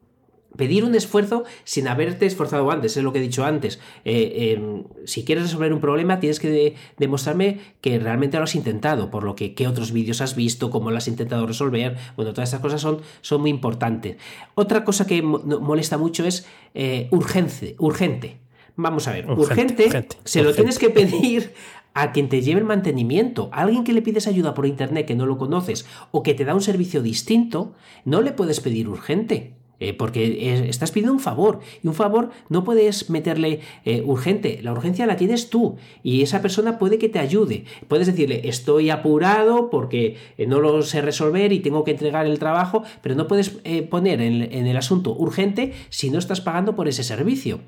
[0.56, 3.80] Pedir un esfuerzo sin haberte esforzado antes, es lo que he dicho antes.
[4.04, 9.10] Eh, em, si quieres resolver un problema, tienes que demostrarme que realmente lo has intentado,
[9.10, 11.96] por lo que qué otros vídeos has visto, cómo lo has intentado resolver.
[12.16, 14.16] Bueno, todas estas cosas son, son muy importantes.
[14.54, 18.36] Otra cosa que molesta mucho es eh, urgente, urgente.
[18.76, 21.52] Vamos a ver, urgente, se lo tienes que pedir
[21.95, 25.14] a quien te lleve el mantenimiento, a alguien que le pides ayuda por internet que
[25.14, 27.74] no lo conoces o que te da un servicio distinto,
[28.05, 29.55] no le puedes pedir urgente.
[29.82, 34.70] Eh, porque estás pidiendo un favor y un favor no puedes meterle eh, urgente, la
[34.70, 35.74] urgencia la tienes tú
[36.05, 37.64] y esa persona puede que te ayude.
[37.88, 42.38] Puedes decirle, estoy apurado porque eh, no lo sé resolver y tengo que entregar el
[42.38, 43.51] trabajo, pero no puedes
[43.90, 47.59] poner en, el asunto urgente si no estás pagando por ese servicio.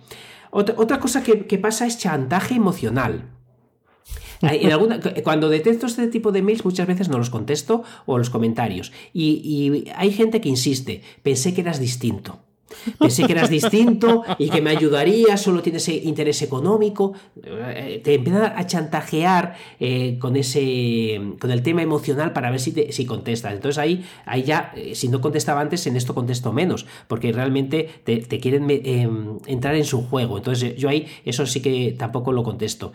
[0.53, 3.34] Otra, cosa que pasa es chantaje emocional
[5.23, 8.93] cuando detecto este tipo de mails muchas veces no los contesto o los comentarios.
[9.13, 12.41] y hay gente que insiste, pensé que eras distinto.
[12.99, 17.13] Pensé que eras distinto y que me ayudaría, solo tienes interés económico.
[17.45, 22.73] Eh, te empiezan a chantajear eh, con ese con el tema emocional para ver si,
[22.91, 23.53] si contestas.
[23.53, 27.89] Entonces ahí, ahí ya, eh, si no contestaba antes, en esto contesto menos, porque realmente
[28.05, 28.69] te, quieren
[29.47, 30.39] entrar en su juego.
[30.39, 32.93] Entonces yo ahí eso sí que tampoco lo contesto.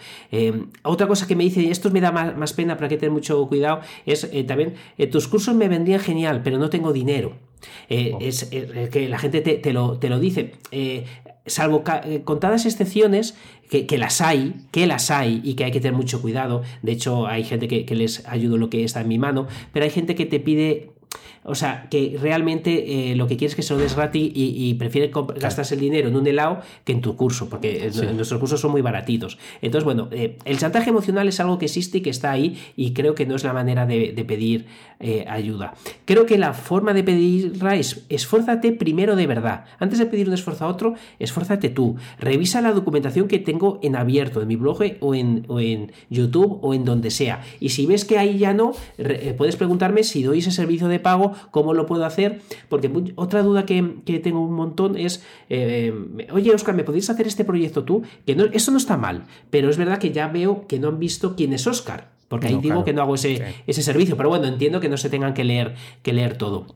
[0.83, 3.47] otra cosa que me dice, y esto me da más, pena para que tener mucho
[3.47, 4.75] cuidado, es también,
[5.11, 7.48] tus cursos me vendrían genial, pero no tengo dinero.
[7.89, 8.19] Eh, oh.
[8.21, 10.53] es eh, que la gente te, lo, te lo, dice.
[10.71, 11.05] Eh,
[11.45, 11.83] salvo
[12.23, 13.35] contadas excepciones,
[13.69, 16.63] que, las hay, que las hay y que hay que tener mucho cuidado.
[16.81, 19.91] De hecho, hay gente que, les ayudo lo que está en mi mano, pero hay
[19.91, 20.91] gente que te pide
[21.43, 24.73] o sea, que realmente eh, lo que quieres es que se lo des gratis y,
[24.75, 28.71] prefiere gastarse el dinero en un helado que en tu curso, porque nuestros cursos son
[28.71, 29.37] muy baratitos.
[29.61, 32.93] Entonces, bueno, eh, el chantaje emocional es algo que existe y que está ahí y
[32.93, 34.67] creo que no es la manera de, pedir
[34.99, 35.73] eh, ayuda.
[36.05, 39.65] Creo que la forma de pedirla es esfuérzate primero de verdad.
[39.79, 41.95] Antes de pedir un esfuerzo a otro, esfuérzate tú.
[42.19, 46.73] Revisa la documentación que tengo en abierto, en mi blog o en, en YouTube o
[46.73, 47.41] en donde sea.
[47.59, 48.73] Y si ves que ahí ya no,
[49.37, 53.65] puedes preguntarme si doy ese servicio de pago, cómo lo puedo hacer, porque otra duda
[53.65, 53.81] que,
[54.23, 55.93] tengo un montón es, eh,
[56.31, 58.03] oye Oscar, ¿me podrías hacer este proyecto tú?
[58.25, 60.99] Que no, eso no está mal, pero es verdad que ya veo que no han
[60.99, 64.45] visto quién es Oscar, porque ahí digo que no hago ese, ese servicio, pero bueno,
[64.45, 66.67] entiendo que no se tengan que leer, que leer todo.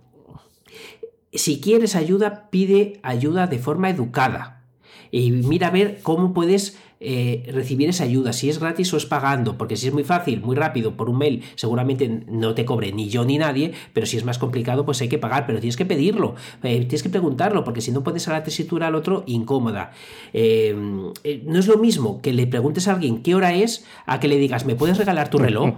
[1.33, 4.63] Si quieres ayuda, pide ayuda de forma educada.
[5.09, 9.05] Y mira a ver cómo puedes eh, recibir esa ayuda, si es gratis o es
[9.05, 12.93] pagando, porque si es muy fácil, muy rápido, por un mail, seguramente no te cobre
[12.93, 15.75] ni yo ni nadie, pero si es más complicado, pues hay que pagar, pero tienes
[15.75, 19.25] que pedirlo, eh, tienes que preguntarlo, porque si no puedes a la tesitura al otro,
[19.27, 19.91] incómoda.
[20.31, 24.29] Eh, no es lo mismo que le preguntes a alguien qué hora es, a que
[24.29, 25.75] le digas, ¿me puedes regalar tu reloj?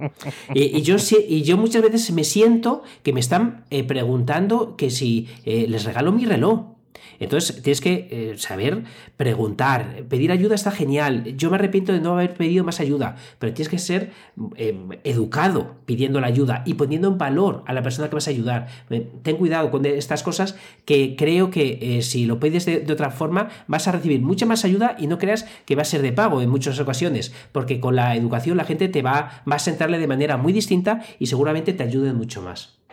[0.54, 0.96] y, yo,
[1.28, 6.24] y yo muchas veces me siento que me están preguntando que si les regalo mi
[6.24, 6.73] reloj.
[7.20, 8.84] Entonces tienes que eh, saber
[9.16, 11.24] preguntar, pedir ayuda está genial.
[11.36, 14.12] Yo me arrepiento de no haber pedido más ayuda, pero tienes que ser
[14.56, 18.30] eh, educado pidiendo la ayuda y poniendo en valor a la persona que vas a
[18.30, 18.68] ayudar.
[18.90, 23.48] Eh, ten cuidado con estas cosas que creo que si lo pides de, otra forma
[23.66, 26.42] vas a recibir mucha más ayuda y no creas que va a ser de pago
[26.42, 30.06] en muchas ocasiones, porque con la educación la gente te va, va a sentarle de
[30.06, 32.83] manera muy distinta y seguramente te ayude mucho más.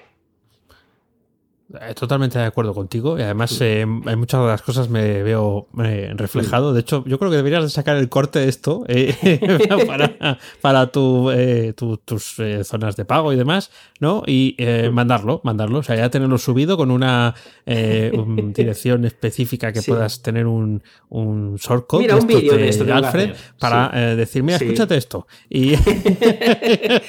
[1.80, 5.68] Eh, totalmente de acuerdo contigo y además eh, en muchas de las cosas me veo
[5.82, 6.74] eh, reflejado.
[6.74, 8.84] De hecho, yo creo que deberías de sacar el corte de esto
[10.62, 11.32] para, tu,
[12.04, 14.24] tus zonas de pago y demás, ¿no?
[14.26, 14.58] Y
[14.92, 15.80] mandarlo, mandarlo.
[15.80, 22.02] O sea, ya tenerlo subido con una, dirección específica que puedas tener un, un shortcode
[22.02, 25.28] Mira, un de esto Alfred para decir, mira, escúchate esto.
[25.50, 25.74] Y,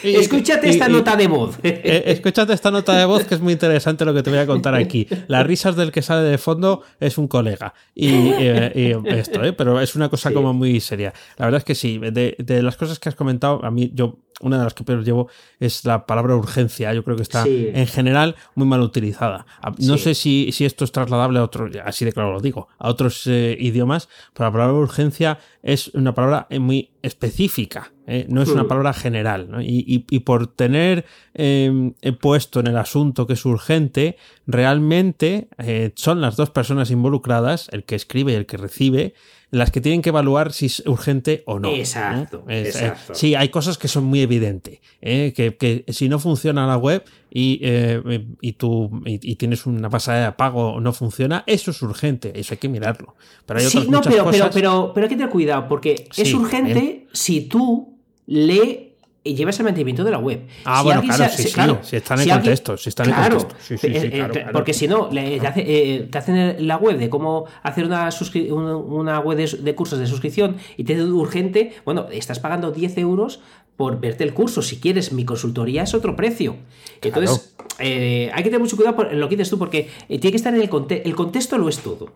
[0.05, 1.59] escúchate esta nota de voz.
[1.63, 4.75] escúchate esta nota de voz que es muy interesante lo que te voy a contar
[4.75, 5.07] aquí.
[5.29, 7.75] Las risas del que sale de fondo es un colega.
[7.95, 9.53] Y, eh, esto, ¿eh?
[9.53, 11.13] pero es una cosa como muy seria.
[11.37, 14.19] La verdad es que sí, de, de, las cosas que has comentado, a mí yo
[14.41, 15.29] una de las que peor llevo
[15.61, 16.93] es la palabra urgencia.
[16.93, 19.47] Yo creo que está en general muy mal utilizada.
[19.79, 22.89] No sé si, si, esto es trasladable a otros, así de claro lo digo, a
[22.89, 28.27] otros eh, idiomas, pero la palabra urgencia es una palabra eh, muy específica, ¿eh?
[28.29, 28.69] no es una hmm.
[28.69, 29.49] palabra general.
[29.63, 31.05] Y, y, por tener
[31.35, 34.17] em, puesto en el asunto que es urgente,
[34.47, 35.49] realmente
[35.95, 39.15] son las dos personas involucradas, el que escribe y el que recibe,
[39.53, 41.69] las que tienen que evaluar si es urgente o no.
[41.69, 42.43] Exacto.
[42.49, 42.73] Eh,
[43.13, 44.81] sí, hay cosas que son muy evidentes.
[45.03, 45.35] ¿eh?
[45.37, 50.33] Que, si no funciona la web y, eh, y tú y, tienes una pasada de
[50.33, 52.33] pago o no funciona, eso es urgente.
[52.35, 53.15] Eso hay que mirarlo.
[53.45, 54.51] Pero hay otras no, pero, cosas...
[54.55, 58.92] pero, pero, hay que tener cuidado porque es urgente si tú le
[59.25, 60.47] y llevas el mantenimiento de la web.
[60.65, 63.55] Ah, bueno, claro, sí, sí, claro, si están en contexto, si están en contexto.
[63.61, 67.47] Sí, sí, sí, claro, Porque si no, te, eh, te, hacen la web de cómo
[67.63, 68.11] hacer una,
[68.51, 73.41] una web de, cursos de suscripción y te es urgente, bueno, estás pagando 10 euros
[73.77, 74.61] por verte el curso.
[74.61, 76.57] Si quieres, mi consultoría es otro precio.
[77.01, 80.33] Entonces, eh, hay que tener mucho cuidado por lo que dices tú, porque eh, tiene
[80.33, 81.09] que estar en el contexto.
[81.09, 82.13] El contexto lo es todo.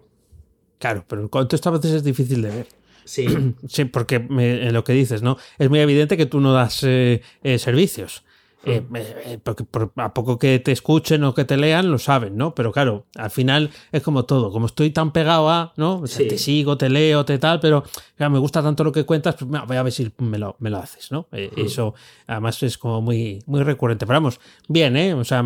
[0.79, 2.67] Claro, pero el contexto a veces es difícil de ver.
[3.07, 3.27] Sí.
[3.69, 5.39] sí, porque en lo que dices, ¿no?
[5.59, 8.25] Es muy evidente que tú no das eh, eh, servicios.
[8.69, 9.65] Eh, eh, porque
[9.95, 12.53] a poco que te escuchen o que te lean, lo saben, ¿no?
[12.53, 14.51] Pero claro, al final es como todo.
[14.51, 16.03] Como estoy tan pegado a, ¿no?
[16.03, 17.85] te sigo, te leo, te tal, pero
[18.19, 20.79] me gusta tanto lo que cuentas, pues voy a ver si me lo, me lo
[20.79, 21.29] haces, ¿no?
[21.31, 21.95] Eh, eso
[22.27, 24.05] además es como muy, muy recurrente.
[24.05, 25.15] Pero vamos, bien, ¿eh?
[25.15, 25.45] O sea,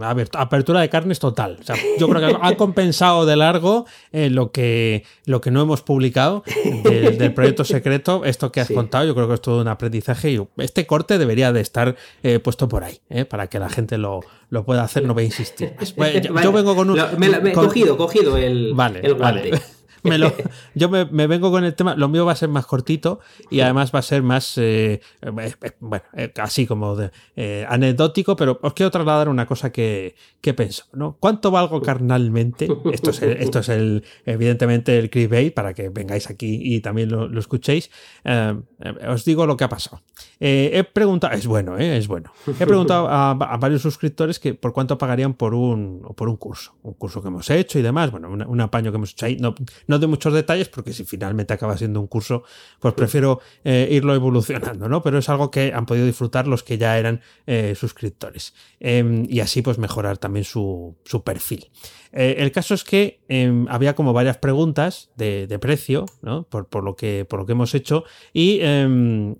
[0.00, 1.58] a ver, apertura de carnes total.
[1.60, 5.82] O sea, yo creo que ha compensado de largo lo, que, lo que no hemos
[5.82, 6.44] publicado
[6.84, 8.24] del, proyecto secreto.
[8.24, 11.52] Esto que has contado, yo creo que es todo un aprendizaje y este corte debería
[11.52, 11.96] de estar
[12.34, 13.24] he puesto por ahí, ¿eh?
[13.24, 14.20] para que la gente lo,
[14.50, 15.74] lo, pueda hacer, no voy a insistir.
[16.42, 17.00] yo, vengo con un.
[17.18, 19.50] me, he cogido, cogido el, vale, el guante.
[19.50, 19.62] Vale.
[20.74, 23.94] yo me, vengo con el tema, lo mío va a ser más cortito y además
[23.94, 27.10] va a ser más, eh, eh, bueno, eh, así como de,
[27.68, 31.16] anecdótico, pero os quiero trasladar una cosa que, que pienso, ¿no?
[31.20, 32.68] ¿Cuánto valgo carnalmente?
[32.92, 37.10] Esto es, el, esto es el, evidentemente el clickbait para que vengáis aquí y también
[37.10, 37.90] lo, escuchéis.
[39.08, 40.02] os digo lo que ha pasado.
[40.40, 42.32] he preguntado, es bueno, es bueno.
[42.46, 46.94] He preguntado a, varios suscriptores que por cuánto pagarían por un, por un curso, un
[46.94, 49.54] curso que hemos hecho y demás, bueno, un, apaño que hemos hecho ahí, no,
[49.86, 52.44] no de muchos detalles, porque si finalmente acaba siendo un curso,
[52.80, 55.02] pues prefiero eh, irlo evolucionando, ¿no?
[55.02, 58.54] Pero es algo que han podido disfrutar los que ya eran eh, suscriptores.
[58.80, 61.70] Em, y así pues mejorar también su, perfil.
[62.12, 66.44] Eh, el caso es que em, había como varias preguntas de, precio, ¿no?
[66.44, 68.04] Por, lo que, por lo que hemos hecho.
[68.32, 69.36] Y em,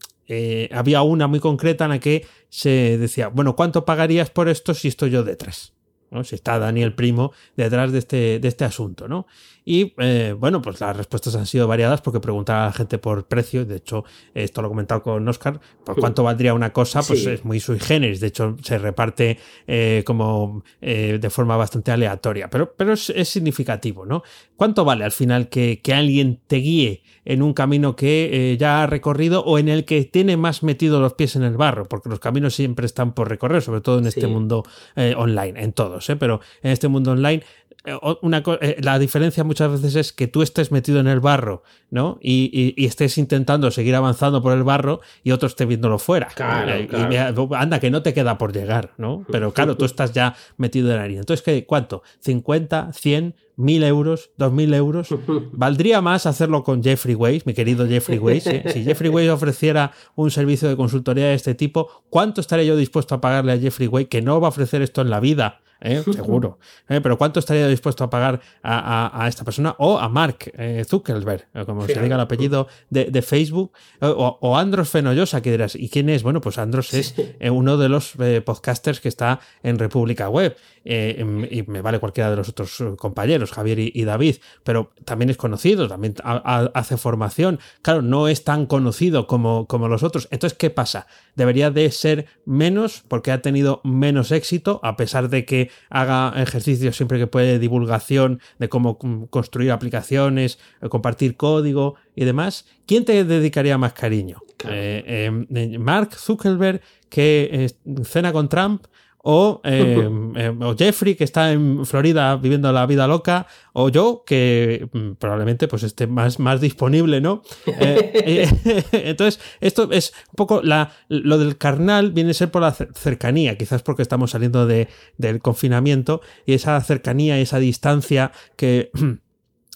[0.72, 4.88] había una muy concreta en la que se decía, bueno, ¿cuánto pagarías por esto si
[4.88, 5.78] estoy yo detrás?
[6.22, 9.26] Si está Daniel Primo detrás de este, de este asunto, ¿no?
[9.70, 13.26] Y eh, bueno, pues las respuestas han sido variadas porque preguntaba a la gente por
[13.26, 13.66] precio.
[13.66, 14.02] De hecho,
[14.32, 15.61] esto lo he comentado con Oscar.
[15.84, 18.20] Por cuánto valdría una cosa, pues es muy sui generis.
[18.20, 22.48] De hecho, se reparte eh, como eh, de forma bastante aleatoria.
[22.48, 24.22] Pero, pero es, significativo, ¿no?
[24.56, 28.86] ¿Cuánto vale al final que, que alguien te guíe en un camino que ya ha
[28.86, 31.84] recorrido o en el que tiene más metido los pies en el barro?
[31.84, 34.64] Porque los caminos siempre están por recorrer, sobre todo en este mundo
[34.96, 37.42] online, en todos, pero en este mundo online
[37.84, 41.62] eh, una, eh, la diferencia muchas veces es que tú estés metido en el barro,
[41.90, 42.18] ¿no?
[42.20, 46.28] Y, estés intentando seguir avanzando por el barro y otro esté viéndolo fuera.
[46.34, 49.24] Claro, eh, anda, que no te queda por llegar, ¿no?
[49.30, 51.20] Pero claro, tú estás ya metido en la harina.
[51.20, 52.03] Entonces, ¿qué, ¿cuánto?
[52.24, 52.92] ¿50?
[52.92, 53.34] ¿100?
[53.57, 54.30] ¿1000 euros?
[54.38, 55.09] ¿2000 euros?
[55.53, 58.44] ¿Valdría más hacerlo con Jeffrey Weiss, mi querido Jeffrey Weiss?
[58.44, 63.14] Si Jeffrey Weiss ofreciera un servicio de consultoría de este tipo, ¿cuánto estaría yo dispuesto
[63.14, 65.61] a pagarle a Jeffrey Weiss que no va a ofrecer esto en la vida?
[65.81, 66.03] ¿Eh?
[66.03, 66.59] seguro.
[66.89, 67.01] ¿eh?
[67.01, 69.74] Pero ¿cuánto estaría dispuesto a pagar a, esta persona?
[69.79, 75.41] O a Mark eh, Zuckerberg, como se diga el apellido de, Facebook, o, Andros Fenollosa,
[75.43, 76.22] que dirás, ¿y quién es?
[76.22, 77.14] Bueno, pues Andros es
[77.51, 78.14] uno de los
[78.45, 80.57] podcasters que está en República Web.
[80.91, 85.36] Em, y me vale cualquiera de los otros compañeros, Javier y, David, pero también es
[85.36, 87.61] conocido, también hace formación.
[87.82, 90.28] Claro, no es tan conocido como, como los otros.
[90.30, 91.07] Entonces, ¿qué pasa?
[91.36, 96.97] Debería de ser menos porque ha tenido menos éxito, a pesar de que haga ejercicios
[96.97, 103.24] siempre que puede, divulgación de cómo construir aplicaciones, eh, compartir código y demás, ¿quién te
[103.24, 104.41] dedicaría más cariño?
[104.66, 106.80] Eh, em, Mark Zuckerberg,
[107.11, 107.74] que
[108.05, 108.86] cena con Trump,
[109.24, 115.12] eh, o, Jeffrey, que está en Florida viviendo la vida loca, o yo, que mm,
[115.12, 117.42] probablemente pues esté más, más disponible, ¿no?
[118.92, 123.56] entonces, esto es un poco la, lo del carnal viene a ser por la cercanía,
[123.56, 128.90] quizás porque estamos saliendo de, del confinamiento y esa cercanía, esa distancia que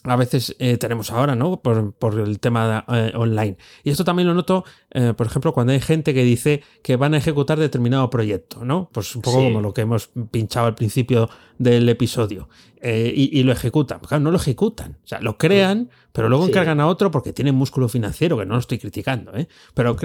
[0.03, 1.61] a veces eh, tenemos ahora, ¿no?
[1.61, 3.57] Por, por el tema eh, online.
[3.83, 7.13] Y esto también lo noto, eh, por ejemplo, cuando hay gente que dice que van
[7.13, 8.89] a ejecutar determinado proyecto, ¿no?
[8.91, 12.49] Pues un poco como lo que hemos pinchado al principio del episodio.
[12.83, 13.99] Y, lo ejecutan.
[13.99, 14.97] Claro, no lo ejecutan.
[15.03, 18.55] O sea, lo crean, pero luego encargan a otro porque tienen músculo financiero, que no
[18.55, 19.47] lo estoy criticando, ¿eh?
[19.73, 19.95] Pero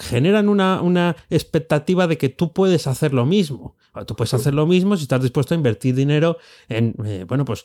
[0.00, 3.76] generan una, una expectativa de que tú puedes hacer lo mismo.
[4.06, 6.96] Tú puedes hacer lo mismo si estás dispuesto a invertir dinero en,
[7.28, 7.64] bueno, pues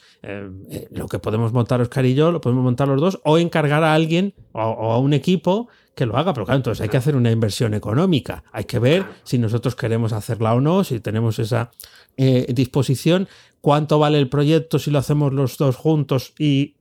[0.91, 3.95] lo que podemos montar Oscar y yo, lo podemos montar los dos, o encargar a
[3.95, 5.69] alguien o, a un equipo
[5.99, 9.05] que lo haga, pero claro, entonces hay que hacer una inversión económica, hay que ver
[9.23, 11.71] si nosotros queremos hacerla o no, si tenemos esa
[12.15, 13.27] eh, disposición,
[13.59, 16.75] cuánto vale el proyecto si lo hacemos los dos juntos y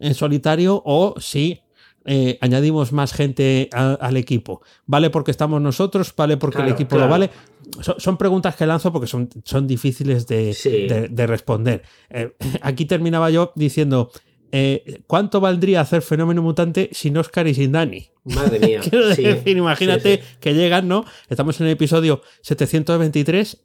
[0.00, 1.60] en solitario, o si
[2.04, 4.60] eh, añadimos más gente al equipo.
[4.86, 6.12] ¿Vale porque estamos nosotros?
[6.16, 7.30] ¿Vale porque el equipo lo vale?
[7.80, 11.82] Son, preguntas que lanzo porque son, son difíciles de, responder.
[12.10, 14.10] Eh, aquí terminaba yo diciendo,
[14.56, 18.06] eh, ¿cuánto valdría hacer Fenómeno Mutante sin Oscar y sin Dani?
[18.22, 18.80] Madre mía.
[19.46, 21.04] imagínate que llegan, ¿no?
[21.28, 23.64] Estamos en el episodio 723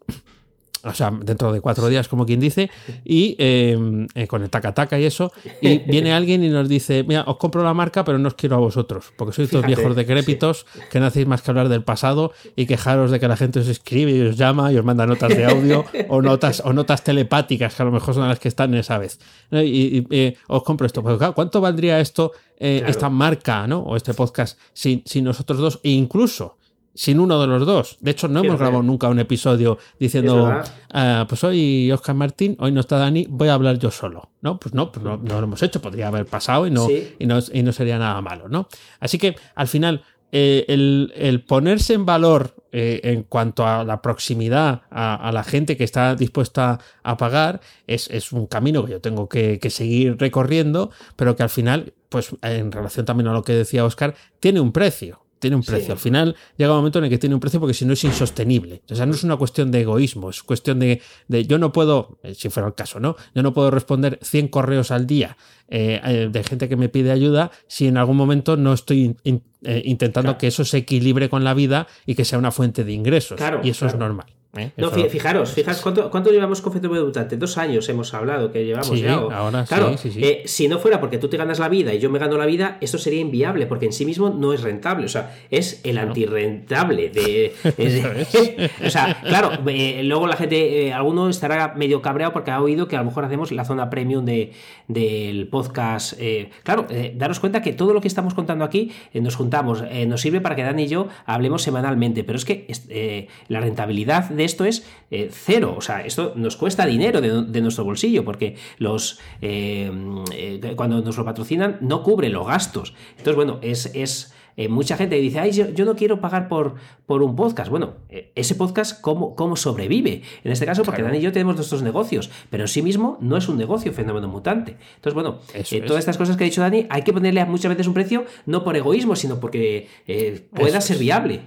[0.84, 2.70] o sea, dentro de cuatro días, como quien dice,
[3.04, 7.24] y em, eh, con el taca-taca y eso, y viene alguien y nos dice, mira,
[7.28, 10.66] os compro la marca, pero no os quiero a vosotros, porque sois todos viejos decrépitos,
[10.92, 13.68] que no hacéis más que hablar del pasado y quejaros de que la gente os
[13.68, 17.76] escribe y os llama y os manda notas de audio o notas, o notas telepáticas,
[17.76, 19.20] que a lo mejor son las que están en esa vez.
[19.52, 21.04] Y, eh, os compro esto.
[21.04, 23.80] Pues, ¿Cuánto valdría esto, eh, esta marca, ¿no?
[23.80, 25.80] o este podcast, sin, sin nosotros dos?
[25.84, 26.59] E incluso
[27.00, 27.96] sin uno de los dos.
[28.02, 32.74] De hecho, no hemos grabado nunca un episodio diciendo, ah, pues hoy Oscar Martín, hoy
[32.74, 34.32] no está Dani, voy a hablar yo solo.
[34.42, 37.72] No, pues no, pues no, lo hemos hecho, podría haber pasado y no, y no,
[37.72, 38.68] sería nada malo, ¿no?
[39.00, 44.82] Así que al final, eh, el, ponerse en valor eh, en cuanto a la proximidad
[44.92, 49.58] a, la gente que está dispuesta a pagar es, un camino que yo tengo que,
[49.60, 53.86] que, seguir recorriendo, pero que al final, pues en relación también a lo que decía
[53.86, 55.94] Oscar, tiene un precio tiene un precio.
[55.94, 58.04] Al final llega un momento en el que tiene un precio porque si no es
[58.04, 58.84] insostenible.
[58.90, 61.02] O sea, no es una cuestión de egoísmo, es cuestión de,
[61.48, 63.16] yo no puedo, eh, si fuera el caso, ¿no?
[63.34, 65.38] Yo no puedo responder 100 correos al día
[65.68, 69.16] eh, eh, de gente que me pide ayuda si en algún momento no estoy
[69.62, 73.40] intentando que eso se equilibre con la vida y que sea una fuente de ingresos.
[73.64, 74.28] y eso es normal.
[74.58, 74.72] ¿Eh?
[74.78, 77.38] No, Eso- fijaros, fijaros, ¿cuánto, cuánto llevamos con Debutante?
[77.38, 79.14] Dos años hemos hablado que llevamos Sí, ya.
[79.14, 80.20] ahora claro, sí, sí.
[80.24, 82.46] eh, si no fuera porque tú te ganas la vida y yo me gano la
[82.46, 85.06] vida, esto sería inviable, porque en sí mismo no es rentable.
[85.06, 87.10] O sea, es el antirrentable.
[87.10, 87.54] De,
[88.86, 92.88] o sea, claro, eh, luego la gente, eh, alguno estará medio cabreado porque ha oído
[92.88, 94.54] que a lo mejor hacemos la zona premium de,
[94.88, 96.20] del podcast.
[96.64, 100.56] claro, daros cuenta que todo lo que estamos contando aquí nos juntamos, nos sirve para
[100.56, 105.30] que Dan y yo hablemos semanalmente, pero es que la rentabilidad de esto es eh,
[105.32, 109.92] cero, o sea, esto nos cuesta dinero de, de nuestro bolsillo, porque los eh,
[110.34, 112.96] eh, cuando nos lo patrocinan no cubre los gastos.
[113.12, 113.92] Entonces, bueno, es...
[113.94, 116.76] es eh, mucha gente dice, ay, yo, yo no quiero pagar por,
[117.06, 117.70] por un podcast.
[117.70, 117.94] Bueno,
[118.36, 120.22] ese podcast, ¿cómo, ¿cómo sobrevive?
[120.44, 121.14] En este caso, porque Claro.
[121.14, 124.28] Dan y yo tenemos nuestros negocios, pero en sí mismo no es un negocio fenómeno
[124.28, 124.76] mutante.
[124.96, 127.88] Entonces, bueno, eh, todas estas cosas que ha dicho Dani, hay que ponerle muchas veces
[127.88, 131.02] un precio, no por egoísmo, sino porque eh, pueda Eso ser es.
[131.04, 131.40] viable.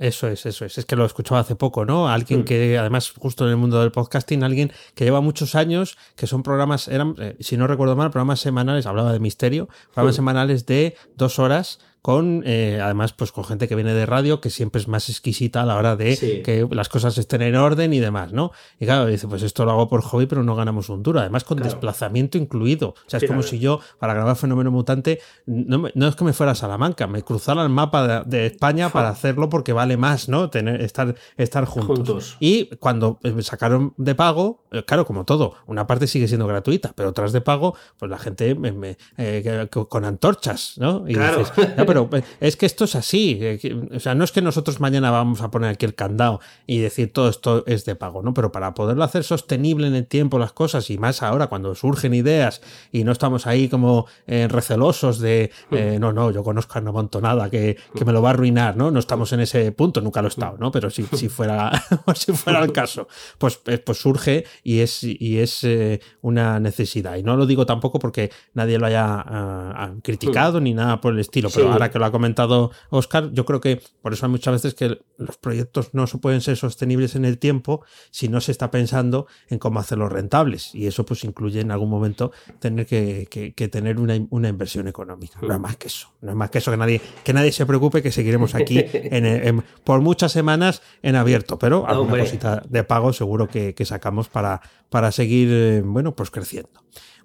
[0.00, 0.78] Eso es, eso es.
[0.78, 2.04] Es que lo escuchaba hace poco, ¿no?
[2.06, 2.08] Mm.
[2.08, 6.26] Alguien que, además, justo en el mundo del podcasting, alguien que lleva muchos años, que
[6.26, 10.16] son programas, eran, eh, si no recuerdo mal, programas semanales, hablaba de misterio, programas Mm.
[10.16, 14.48] semanales de dos horas con, eh, además, pues con gente que viene de radio, que
[14.50, 16.42] siempre es más exquisita a la hora de Sí.
[16.42, 18.52] que las cosas estén en orden y demás, ¿no?
[18.78, 21.44] Y claro, dice, pues esto lo hago por hobby, pero no ganamos un duro, además
[21.44, 21.70] con Claro.
[21.70, 22.90] desplazamiento incluido.
[22.90, 26.24] O sea, es como si yo, para grabar Fenómeno Mutante, no, me- no es que
[26.24, 29.96] me fuera a Salamanca, me cruzara el mapa de, de España para hacerlo porque vale
[29.96, 30.48] más, ¿no?
[30.50, 31.96] Tener, estar, estar juntos.
[31.98, 32.36] Juntos.
[32.40, 36.92] Y cuando eh, sacaron de pago, eh, claro, como todo, una parte sigue siendo gratuita,
[36.96, 41.04] pero otras de pago, pues la gente me- me- eh, con antorchas, ¿no?
[41.06, 41.38] Y Claro.
[41.40, 43.38] dices, "Ya, pero eh, es que esto es así.
[43.40, 43.58] eh,
[43.96, 47.12] O sea, no es que nosotros mañana vamos a poner aquí el candado y decir
[47.12, 48.32] todo esto es de pago, ¿no?
[48.34, 52.14] Pero para poderlo hacer sostenible en el tiempo las cosas y más ahora cuando surgen
[52.14, 52.60] ideas
[52.92, 56.92] y no estamos ahí como eh, recelosos de, eh, no, no, yo conozco a una
[56.92, 58.90] montonada que, que me lo va a arruinar, ¿no?
[58.90, 60.70] No estamos en ese punto, nunca lo he estado, ¿no?
[60.70, 61.70] Pero si, si fuera
[62.14, 67.16] si fuera el caso, pues, pues surge y es, y es eh, una necesidad.
[67.16, 71.12] Y no lo digo tampoco porque nadie lo haya ah, ah, criticado ni nada por
[71.14, 71.78] el estilo, pero Sí.
[71.80, 75.00] Ahora que lo ha comentado Oscar, yo creo que por eso hay muchas veces que
[75.16, 79.26] los proyectos no se pueden ser sostenibles en el tiempo si no se está pensando
[79.48, 80.74] en cómo hacerlos rentables.
[80.74, 84.88] Y eso pues incluye en algún momento tener que, que- que tener una, una inversión
[84.88, 85.38] económica.
[85.42, 86.08] No es más que eso.
[86.20, 89.24] No es más que eso que nadie, que nadie se preocupe que seguiremos aquí en-
[89.26, 92.24] en- por muchas semanas en abierto, pero alguna hombre.
[92.24, 96.70] cosita de pago seguro que, que sacamos para, para seguir, eh, bueno, pues creciendo.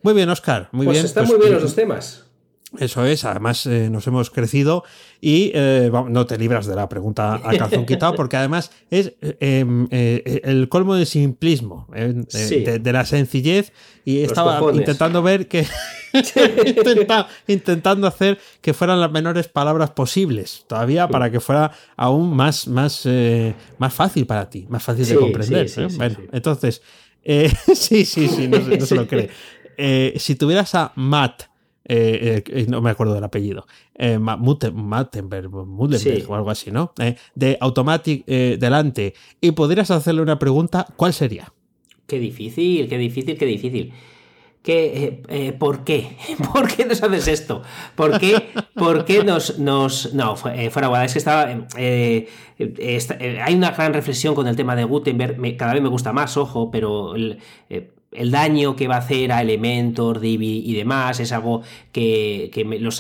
[0.04, 0.70] Muy bien, Oscar.
[0.72, 1.06] Muy pues bien.
[1.06, 2.26] están Pues, muy bien los dos temas.
[2.80, 4.84] Eso es, además eh, nos hemos crecido
[5.22, 9.66] y eh, no te libras de la pregunta a calzón quitado porque además es eh,
[9.92, 12.60] eh, el colmo del simplismo, de, Sí.
[12.64, 13.72] de- de la sencillez
[14.04, 14.82] y estaba cojones.
[14.82, 15.66] intentando ver que
[16.14, 22.68] intenta- intentando hacer que fueran las menores palabras posibles todavía para que fuera aún más
[22.68, 23.08] más
[23.78, 25.68] más fácil para ti, más fácil de comprender.
[26.32, 26.82] entonces
[27.26, 29.30] sí, sí, sí, no, se- no se lo cree.
[30.20, 31.44] Si tuvieras a Matt
[31.88, 35.50] eh, eh, no me acuerdo del apellido, eh, Mattenberg,
[36.00, 36.24] Sí.
[36.28, 36.94] o algo así, ¿no?
[37.00, 41.52] Eh, de Automatic eh, delante y pudieras hacerle una pregunta, ¿cuál sería?
[42.08, 43.94] Qué difícil, qué difícil, qué difícil.
[44.62, 46.18] ¿Qué, eh, eh, ¿Por qué?
[46.54, 47.62] ¿Por qué nos haces esto?
[47.96, 50.12] ¿Por qué, por qué nos, nos...
[50.16, 51.52] No, fu- eh, fuera guada, es que estaba...
[51.52, 52.28] eh,
[52.58, 55.84] eh, esta- eh, hay una gran reflexión con el tema de Gutenberg, me- cada vez
[55.84, 57.38] me gusta más, ojo, pero el,
[57.70, 61.62] eh, el daño que va a hacer a Elementor, Divi y demás es algo
[61.92, 62.96] que, que me- los,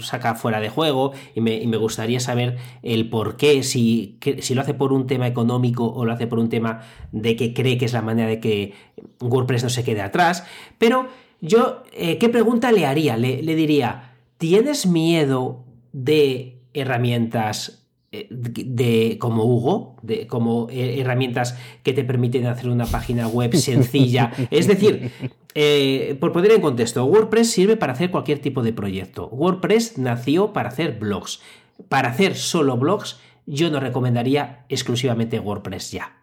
[0.00, 4.74] saca fuera de juego y me, gustaría saber el por qué, si, si lo hace
[4.74, 6.80] por un tema económico o lo hace por un tema
[7.12, 8.72] de que cree que es la manera de que
[9.20, 10.44] WordPress no se quede atrás.
[10.78, 11.08] Pero
[11.40, 13.16] yo, eh, ¿qué pregunta le haría?
[13.16, 17.85] Le, diría, ¿tienes miedo de herramientas
[18.30, 24.32] de como Hugo, de como eh, herramientas que te permiten hacer una página web sencilla.
[24.50, 25.10] Es decir,
[25.54, 29.28] eh, por poner en contexto, WordPress sirve para hacer cualquier tipo de proyecto.
[29.28, 31.40] WordPress nació para hacer blogs.
[31.88, 36.15] Para hacer solo blogs, yo no recomendaría exclusivamente WordPress ya.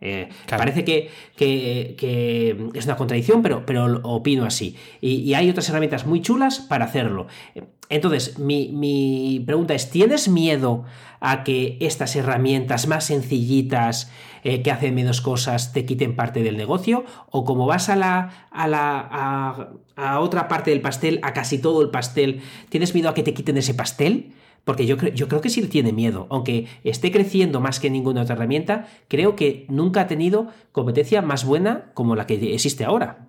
[0.00, 0.60] Eh, Claro.
[0.62, 4.76] Parece que, que- que es una contradicción, pero, pero opino así.
[5.00, 7.26] Y, y hay otras herramientas muy chulas para hacerlo.
[7.88, 10.84] Entonces, mi, mi pregunta es, ¿tienes miedo
[11.20, 14.10] a que estas herramientas más sencillitas,
[14.44, 17.04] eh, que hacen menos cosas, te quiten parte del negocio?
[17.30, 21.58] ¿O como vas a la, a la a, a otra parte del pastel, a casi
[21.58, 24.32] todo el pastel, ¿tienes miedo a que te quiten ese pastel?
[24.66, 26.26] Porque yo, cre- yo creo que sí tiene miedo.
[26.28, 31.44] Aunque esté creciendo más que ninguna otra herramienta, creo que nunca ha tenido competencia más
[31.46, 33.28] buena como la que existe ahora.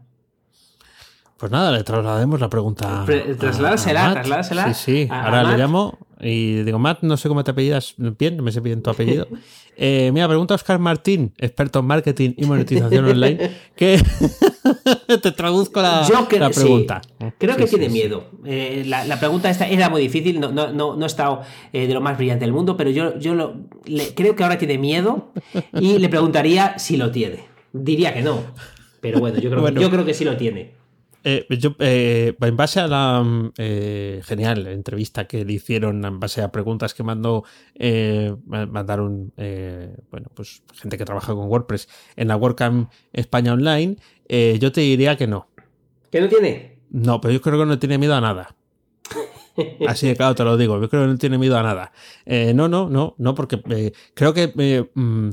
[1.37, 3.03] Pues nada, le traslademos la pregunta.
[3.05, 5.07] Pre- a- trasládasela, a trasládasela Sí, sí.
[5.11, 5.51] a- a Ahora Matt.
[5.51, 8.81] le llamo Y digo, Matt, no sé cómo te apellidas bien, no me sé bien
[8.81, 9.27] tu apellido.
[9.79, 14.01] Eh, mira, pregunta Oscar Martín, experto en marketing y monetización online, que
[15.21, 16.07] te traduzco la,
[16.39, 17.01] la pregunta.
[17.37, 18.25] Creo que tiene miedo.
[18.45, 21.41] Eh, la, pregunta esta era muy difícil, no, no, no, he estado
[21.73, 23.55] eh, de lo más brillante del mundo, pero yo, yo lo,
[24.15, 25.31] creo que ahora tiene miedo
[25.79, 27.45] y le preguntaría si lo tiene.
[27.73, 28.41] Diría que no,
[29.01, 30.76] pero bueno, yo creo, yo creo que sí lo tiene.
[31.29, 36.21] Eh, yo, eh, en base a la mm, eh, genial entrevista que le hicieron, en
[36.21, 37.43] base a preguntas que mandó,
[38.45, 39.33] mandaron,
[40.09, 43.97] bueno, pues gente que trabaja con WordPress en la WordCamp España Online,
[44.57, 45.49] yo te diría que no.
[46.09, 46.77] ¿Que no tiene?
[46.91, 48.55] No, pero yo creo que no tiene miedo a nada.
[49.87, 51.91] Así de claro te lo digo, yo creo que no tiene miedo a nada.
[52.25, 55.29] no, no, no, no, porque creo que mm,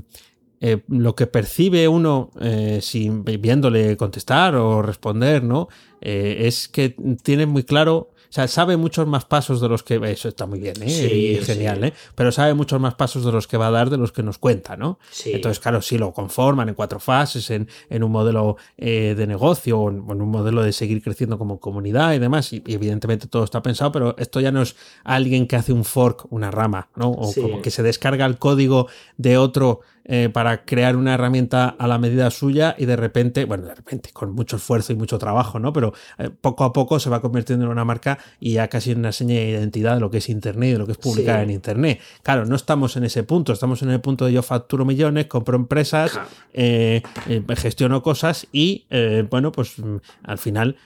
[0.67, 5.69] eh, lo que percibe uno eh, sin viéndole contestar o responder, ¿no?
[6.01, 9.95] Eh, es que tiene muy claro o sea, sabe muchos más pasos de los que.
[10.11, 10.91] Eso está muy bien, ¿eh?
[10.91, 11.93] Sí, genial, ¿eh?
[12.17, 14.39] Pero sabe muchos más pasos de los que va a dar de los que nos
[14.39, 14.99] cuenta, ¿no?
[15.13, 15.31] Sí.
[15.35, 17.69] Entonces, claro, si lo conforman en cuatro fases, en,
[18.03, 22.53] un modelo de negocio o en, un modelo de seguir creciendo como comunidad y demás,
[22.53, 26.27] y, evidentemente todo está pensado, pero esto ya no es alguien que hace un fork,
[26.33, 27.11] una rama, ¿no?
[27.11, 31.87] O como que se descarga el código de otro eh, para crear una herramienta a
[31.87, 35.59] la medida suya y de repente, bueno, de repente, con mucho esfuerzo y mucho trabajo,
[35.59, 35.73] ¿no?
[35.73, 35.93] Pero
[36.41, 39.51] poco a poco se va convirtiendo en una marca y ya casi una seña de
[39.51, 42.01] identidad de lo que es Internet y de lo que es publicar en Internet.
[42.23, 45.57] Claro, no estamos en ese punto, estamos en el punto de yo facturo millones, compro
[45.57, 46.19] empresas,
[46.53, 50.77] eh, eh, gestiono cosas y, eh, bueno, pues mm, al final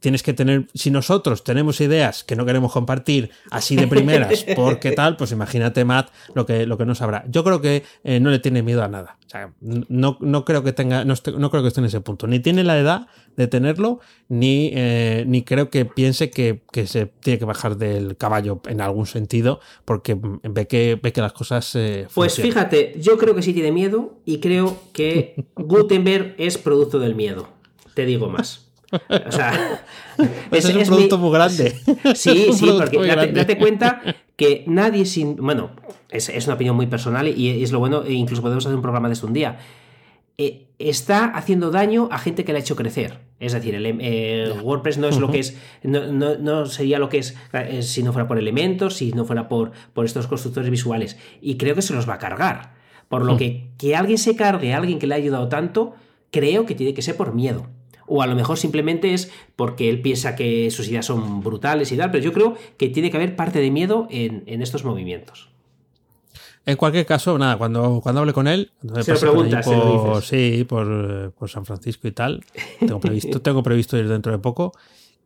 [0.00, 4.92] tienes que tener, si nosotros tenemos ideas que no queremos compartir así de primeras, porque
[4.92, 7.24] tal, pues imagínate, Matt, lo que, lo que no sabrá.
[7.28, 9.16] Yo creo que no le tiene miedo a nada.
[9.26, 12.26] O sea, no, no creo que tenga, no, no creo que esté en ese punto.
[12.26, 17.38] Ni tiene la edad de tenerlo, ni, eh, ni creo que piense que, se tiene
[17.38, 21.74] que bajar del caballo en algún sentido, porque ve que, ve que las cosas...
[21.74, 26.98] Eh, pues fíjate, yo creo que sí tiene miedo y creo que Gutenberg es producto
[26.98, 27.48] del miedo.
[27.94, 28.72] Te digo más.
[29.26, 29.80] O sea,
[30.50, 31.74] es, un producto muy grande.
[32.14, 32.98] Sí, sí, porque
[33.34, 34.02] date, cuenta
[34.36, 35.36] que nadie sin.
[35.36, 35.70] Bueno,
[36.10, 38.82] es, es, una opinión muy personal y es lo bueno, e incluso podemos hacer un
[38.82, 39.58] programa de esto un día.
[40.36, 43.20] Eh, está haciendo daño a gente que le ha hecho crecer.
[43.38, 47.36] Es decir, el, eh, WordPress no es lo que es, no, sería lo que es
[47.52, 51.18] eh, si no fuera por elementos, si no fuera por, por estos constructores visuales.
[51.40, 52.74] Y creo que se los va a cargar.
[53.08, 55.94] Por lo que que alguien se cargue a alguien que le ha ayudado tanto,
[56.30, 57.66] creo que tiene que ser por miedo.
[58.06, 61.96] O a lo mejor simplemente es porque él piensa que sus ideas son brutales y
[61.96, 65.50] tal, pero yo creo que tiene que haber parte de miedo en, en estos movimientos.
[66.66, 68.70] En cualquier caso, nada, cuando, cuando hable con él,
[69.02, 72.42] se lo preguntas, por, sí, por, por, San Francisco y tal.
[72.80, 74.72] Tengo previsto, tengo previsto ir dentro de poco.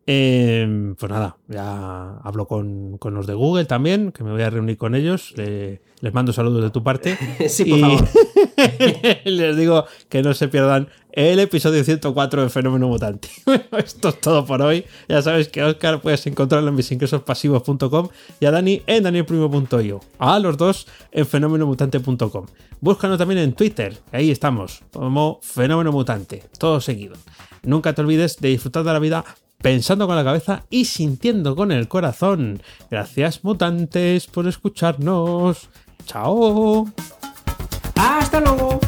[0.04, 4.50] Eh, pues nada, ya hablo con, con, los de Google también, que me voy a
[4.50, 5.34] reunir con ellos.
[5.36, 7.16] les mando saludos de tu parte.
[7.48, 8.08] sí, por favor.
[9.24, 13.28] les digo que no se pierdan el episodio 104 de Fenómeno Mutante.
[13.78, 14.84] Esto es todo por hoy.
[15.08, 18.08] Ya sabes que Oscar puedes encontrarlo en misingresospasivos.com
[18.40, 20.00] y a Dani en danielprimo.io.
[20.18, 22.46] A los dos en fenomenomutante.com.
[22.80, 27.16] Búscanos también en Twitter, ahí estamos, como Fenómeno Mutante, todo seguido.
[27.64, 29.24] Nunca te olvides de disfrutar de la vida
[29.60, 32.62] pensando con la cabeza y sintiendo con el corazón.
[32.90, 35.68] Gracias mutantes por escucharnos.
[36.06, 36.86] Chao.
[37.98, 38.87] Hasta luego.